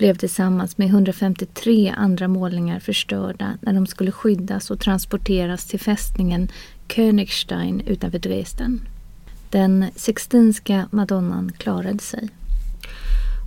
blev 0.00 0.16
tillsammans 0.16 0.78
med 0.78 0.88
153 0.88 1.94
andra 1.96 2.28
målningar 2.28 2.80
förstörda 2.80 3.58
när 3.60 3.72
de 3.72 3.86
skulle 3.86 4.12
skyddas 4.12 4.70
och 4.70 4.80
transporteras 4.80 5.66
till 5.66 5.80
fästningen 5.80 6.48
Königstein 6.88 7.80
utanför 7.80 8.18
Dresden. 8.18 8.80
Den 9.50 9.86
sextinska 9.96 10.88
madonnan 10.90 11.52
klarade 11.58 11.98
sig. 11.98 12.28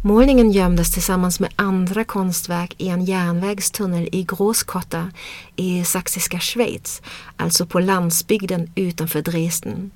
Målningen 0.03 0.51
gömdes 0.51 0.93
tillsammans 0.93 1.39
med 1.39 1.49
andra 1.55 2.03
konstverk 2.03 2.75
i 2.77 2.87
en 2.87 3.05
järnvägstunnel 3.05 4.09
i 4.11 4.23
Großkotta 4.23 5.11
i 5.55 5.83
Saxiska 5.83 6.39
Schweiz, 6.39 7.01
alltså 7.37 7.65
på 7.65 7.79
landsbygden 7.79 8.71
utanför 8.75 9.21
Dresden. 9.21 9.91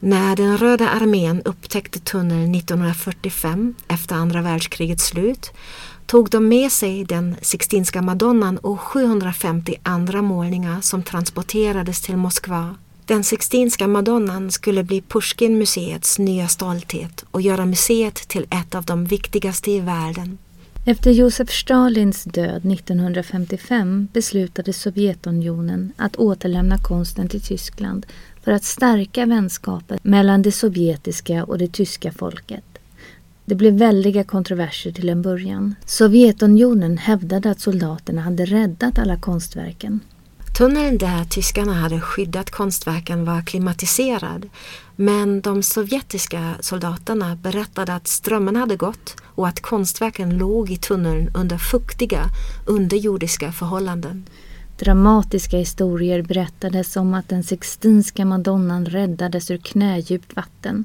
När 0.00 0.36
den 0.36 0.58
Röda 0.58 0.88
armén 0.88 1.42
upptäckte 1.44 1.98
tunneln 1.98 2.54
1945 2.54 3.74
efter 3.88 4.14
andra 4.16 4.42
världskrigets 4.42 5.06
slut 5.06 5.50
tog 6.06 6.30
de 6.30 6.48
med 6.48 6.72
sig 6.72 7.04
den 7.04 7.36
Sixtinska 7.42 8.02
madonnan 8.02 8.58
och 8.58 8.80
750 8.80 9.74
andra 9.82 10.22
målningar 10.22 10.80
som 10.80 11.02
transporterades 11.02 12.00
till 12.00 12.16
Moskva. 12.16 12.74
Den 13.04 13.24
Sixtinska 13.24 13.88
madonnan 13.88 14.50
skulle 14.50 14.84
bli 14.84 15.00
Pushkin-museets 15.00 16.18
nya 16.18 16.48
stolthet 16.48 17.24
och 17.30 17.40
göra 17.40 17.66
museet 17.66 18.14
till 18.14 18.46
ett 18.50 18.74
av 18.74 18.84
de 18.84 19.04
viktigaste 19.04 19.70
i 19.70 19.80
världen. 19.80 20.38
Efter 20.88 21.10
Josef 21.10 21.50
Stalins 21.50 22.24
död 22.24 22.72
1955 22.72 24.08
beslutade 24.12 24.72
Sovjetunionen 24.72 25.92
att 25.96 26.16
återlämna 26.16 26.78
konsten 26.78 27.28
till 27.28 27.40
Tyskland 27.40 28.06
för 28.42 28.52
att 28.52 28.64
stärka 28.64 29.26
vänskapen 29.26 29.98
mellan 30.02 30.42
det 30.42 30.52
sovjetiska 30.52 31.44
och 31.44 31.58
det 31.58 31.72
tyska 31.72 32.12
folket. 32.12 32.64
Det 33.44 33.54
blev 33.54 33.72
väldiga 33.74 34.24
kontroverser 34.24 34.92
till 34.92 35.08
en 35.08 35.22
början. 35.22 35.74
Sovjetunionen 35.86 36.98
hävdade 36.98 37.50
att 37.50 37.60
soldaterna 37.60 38.22
hade 38.22 38.44
räddat 38.44 38.98
alla 38.98 39.20
konstverken. 39.20 40.00
Tunneln 40.58 40.98
där 40.98 41.24
tyskarna 41.24 41.72
hade 41.72 42.00
skyddat 42.00 42.50
konstverken 42.50 43.24
var 43.24 43.42
klimatiserad 43.42 44.48
men 45.00 45.40
de 45.40 45.62
sovjetiska 45.62 46.54
soldaterna 46.60 47.36
berättade 47.36 47.94
att 47.94 48.06
strömmen 48.06 48.56
hade 48.56 48.76
gått 48.76 49.16
och 49.24 49.48
att 49.48 49.60
konstverken 49.60 50.38
låg 50.38 50.70
i 50.70 50.76
tunneln 50.76 51.30
under 51.34 51.58
fuktiga 51.58 52.24
underjordiska 52.66 53.52
förhållanden. 53.52 54.26
Dramatiska 54.78 55.56
historier 55.56 56.22
berättades 56.22 56.96
om 56.96 57.14
att 57.14 57.28
den 57.28 57.42
Sixtinska 57.42 58.24
madonnan 58.24 58.86
räddades 58.86 59.50
ur 59.50 59.56
knädjupt 59.56 60.36
vatten. 60.36 60.84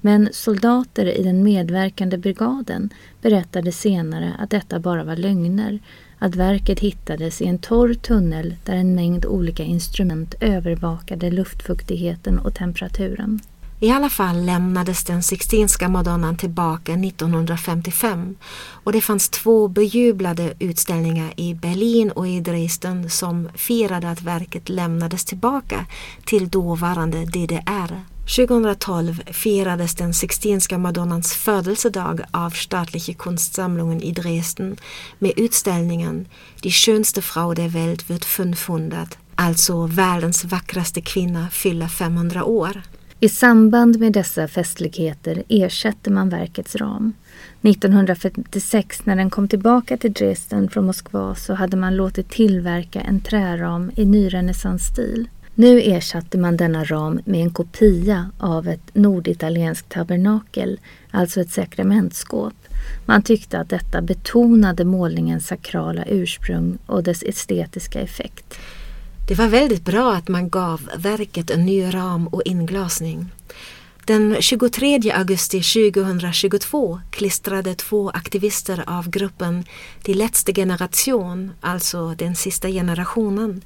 Men 0.00 0.28
soldater 0.32 1.06
i 1.06 1.22
den 1.22 1.42
medverkande 1.42 2.18
brigaden 2.18 2.90
berättade 3.22 3.72
senare 3.72 4.36
att 4.38 4.50
detta 4.50 4.78
bara 4.78 5.04
var 5.04 5.16
lögner. 5.16 5.78
Att 6.18 6.36
verket 6.36 6.80
hittades 6.80 7.42
i 7.42 7.46
en 7.46 7.58
torr 7.58 7.94
tunnel 7.94 8.56
där 8.64 8.74
en 8.74 8.94
mängd 8.94 9.26
olika 9.26 9.62
instrument 9.62 10.34
övervakade 10.40 11.30
luftfuktigheten 11.30 12.38
och 12.38 12.54
temperaturen. 12.54 13.40
I 13.84 13.90
alla 13.90 14.10
fall 14.10 14.44
lämnades 14.44 15.04
den 15.04 15.22
Sixtinska 15.22 15.88
madonnan 15.88 16.36
tillbaka 16.36 16.92
1955 16.92 18.36
och 18.84 18.92
det 18.92 19.00
fanns 19.00 19.28
två 19.28 19.68
bejublade 19.68 20.54
utställningar 20.58 21.32
i 21.36 21.54
Berlin 21.54 22.10
och 22.10 22.28
i 22.28 22.40
Dresden 22.40 23.10
som 23.10 23.48
firade 23.54 24.10
att 24.10 24.22
verket 24.22 24.68
lämnades 24.68 25.24
tillbaka 25.24 25.86
till 26.24 26.48
dåvarande 26.48 27.24
DDR. 27.24 28.00
2012 28.36 29.22
firades 29.32 29.94
den 29.94 30.14
Sixtinska 30.14 30.78
madonnans 30.78 31.32
födelsedag 31.32 32.20
av 32.30 32.50
Staatliche 32.50 33.14
Kunstsammlungen 33.14 34.02
i 34.02 34.12
Dresden 34.12 34.76
med 35.18 35.32
utställningen 35.36 36.28
Die 36.62 36.70
schönste 36.70 37.22
Frau 37.22 37.54
der 37.54 37.68
Welt 37.68 38.10
wird 38.10 38.24
500, 38.24 39.08
alltså 39.34 39.86
världens 39.86 40.44
vackraste 40.44 41.00
kvinna 41.00 41.48
fyller 41.50 41.88
500 41.88 42.44
år. 42.44 42.82
I 43.20 43.28
samband 43.28 44.00
med 44.00 44.12
dessa 44.12 44.48
festligheter 44.48 45.42
ersatte 45.48 46.10
man 46.10 46.28
verkets 46.28 46.76
ram. 46.76 47.12
1956 47.62 49.06
när 49.06 49.16
den 49.16 49.30
kom 49.30 49.48
tillbaka 49.48 49.96
till 49.96 50.12
Dresden 50.12 50.70
från 50.70 50.86
Moskva 50.86 51.34
så 51.34 51.54
hade 51.54 51.76
man 51.76 51.96
låtit 51.96 52.30
tillverka 52.30 53.00
en 53.00 53.20
träram 53.20 53.90
i 53.96 54.04
nyrenässansstil. 54.04 55.28
Nu 55.54 55.80
ersatte 55.80 56.38
man 56.38 56.56
denna 56.56 56.84
ram 56.84 57.20
med 57.24 57.40
en 57.40 57.50
kopia 57.50 58.30
av 58.38 58.68
ett 58.68 58.94
norditalienskt 58.94 59.88
tabernakel, 59.88 60.80
alltså 61.10 61.40
ett 61.40 61.50
sakramentskåp. 61.50 62.54
Man 63.06 63.22
tyckte 63.22 63.58
att 63.58 63.68
detta 63.68 64.02
betonade 64.02 64.84
målningens 64.84 65.46
sakrala 65.46 66.04
ursprung 66.06 66.78
och 66.86 67.02
dess 67.02 67.22
estetiska 67.22 68.00
effekt. 68.00 68.58
Det 69.28 69.34
var 69.34 69.48
väldigt 69.48 69.84
bra 69.84 70.12
att 70.12 70.28
man 70.28 70.48
gav 70.48 70.90
verket 70.96 71.50
en 71.50 71.66
ny 71.66 71.94
ram 71.94 72.26
och 72.26 72.42
inglasning. 72.44 73.32
Den 74.04 74.36
23 74.40 75.12
augusti 75.14 75.62
2022 75.62 77.00
klistrade 77.10 77.74
två 77.74 78.10
aktivister 78.10 78.84
av 78.86 79.10
gruppen 79.10 79.64
Die 80.02 80.14
letzte 80.14 80.52
Generation, 80.52 81.50
alltså 81.60 82.08
den 82.08 82.34
sista 82.34 82.68
generationen, 82.68 83.62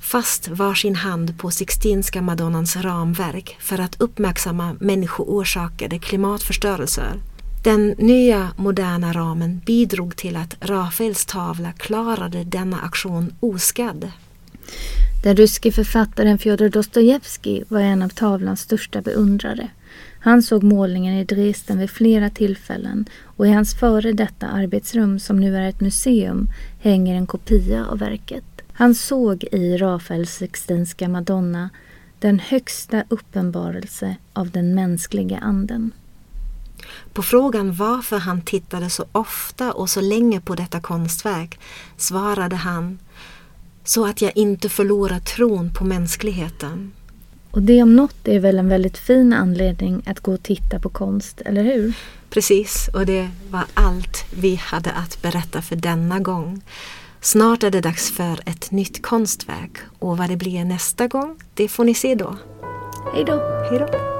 fast 0.00 0.48
varsin 0.48 0.96
hand 0.96 1.38
på 1.38 1.50
Sixtinska 1.50 2.22
madonnans 2.22 2.76
ramverk 2.76 3.56
för 3.60 3.80
att 3.80 4.00
uppmärksamma 4.00 4.76
människoorsakade 4.80 5.98
klimatförstörelser. 5.98 7.20
Den 7.64 7.88
nya 7.88 8.50
moderna 8.56 9.12
ramen 9.12 9.60
bidrog 9.66 10.16
till 10.16 10.36
att 10.36 10.56
Rafaels 10.60 11.26
tavla 11.26 11.72
klarade 11.72 12.44
denna 12.44 12.80
aktion 12.80 13.34
oskadd. 13.40 14.10
Den 15.22 15.36
ryske 15.36 15.72
författaren 15.72 16.38
Fjodor 16.38 16.68
Dostojevskij 16.68 17.64
var 17.68 17.80
en 17.80 18.02
av 18.02 18.08
tavlans 18.08 18.60
största 18.60 19.00
beundrare. 19.00 19.70
Han 20.20 20.42
såg 20.42 20.62
målningen 20.62 21.14
i 21.14 21.24
Dresden 21.24 21.78
vid 21.78 21.90
flera 21.90 22.30
tillfällen 22.30 23.06
och 23.24 23.46
i 23.46 23.50
hans 23.50 23.74
före 23.74 24.12
detta 24.12 24.46
arbetsrum 24.46 25.18
som 25.18 25.40
nu 25.40 25.56
är 25.56 25.68
ett 25.68 25.80
museum 25.80 26.48
hänger 26.78 27.14
en 27.14 27.26
kopia 27.26 27.86
av 27.86 27.98
verket. 27.98 28.44
Han 28.72 28.94
såg 28.94 29.44
i 29.44 29.76
Rafaels 29.76 30.30
Sixtinska 30.30 31.08
Madonna 31.08 31.70
den 32.18 32.38
högsta 32.38 33.04
uppenbarelse 33.08 34.16
av 34.32 34.50
den 34.50 34.74
mänskliga 34.74 35.38
anden. 35.38 35.92
På 37.12 37.22
frågan 37.22 37.74
varför 37.74 38.18
han 38.18 38.42
tittade 38.42 38.90
så 38.90 39.04
ofta 39.12 39.72
och 39.72 39.90
så 39.90 40.00
länge 40.00 40.40
på 40.40 40.54
detta 40.54 40.80
konstverk 40.80 41.60
svarade 41.96 42.56
han 42.56 42.98
så 43.88 44.06
att 44.06 44.22
jag 44.22 44.32
inte 44.34 44.68
förlorar 44.68 45.18
tron 45.18 45.74
på 45.74 45.84
mänskligheten. 45.84 46.92
Och 47.50 47.62
det 47.62 47.82
om 47.82 47.96
något 47.96 48.28
är 48.28 48.40
väl 48.40 48.58
en 48.58 48.68
väldigt 48.68 48.98
fin 48.98 49.32
anledning 49.32 50.02
att 50.06 50.20
gå 50.20 50.34
och 50.34 50.42
titta 50.42 50.78
på 50.78 50.88
konst, 50.88 51.40
eller 51.40 51.62
hur? 51.62 51.92
Precis, 52.30 52.90
och 52.94 53.06
det 53.06 53.28
var 53.50 53.64
allt 53.74 54.24
vi 54.36 54.54
hade 54.54 54.92
att 54.92 55.22
berätta 55.22 55.62
för 55.62 55.76
denna 55.76 56.18
gång. 56.18 56.62
Snart 57.20 57.62
är 57.62 57.70
det 57.70 57.80
dags 57.80 58.10
för 58.10 58.40
ett 58.46 58.70
nytt 58.70 59.02
konstverk 59.02 59.78
och 59.98 60.18
vad 60.18 60.28
det 60.28 60.36
blir 60.36 60.64
nästa 60.64 61.06
gång, 61.06 61.40
det 61.54 61.68
får 61.68 61.84
ni 61.84 61.94
se 61.94 62.14
då. 62.14 62.36
Hej 63.14 63.24
då! 63.24 63.66
Hej 63.70 63.78
då! 63.78 64.17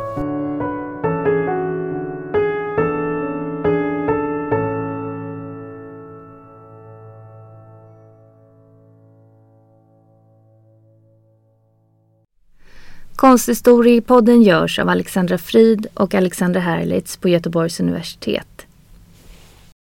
Konsthistoriepodden 13.19 14.43
görs 14.43 14.79
av 14.79 14.89
Alexandra 14.89 15.39
Frid 15.39 15.87
och 15.95 16.15
Alexandra 16.15 16.61
Herlitz 16.61 17.17
på 17.17 17.29
Göteborgs 17.29 17.81
universitet. 17.81 18.58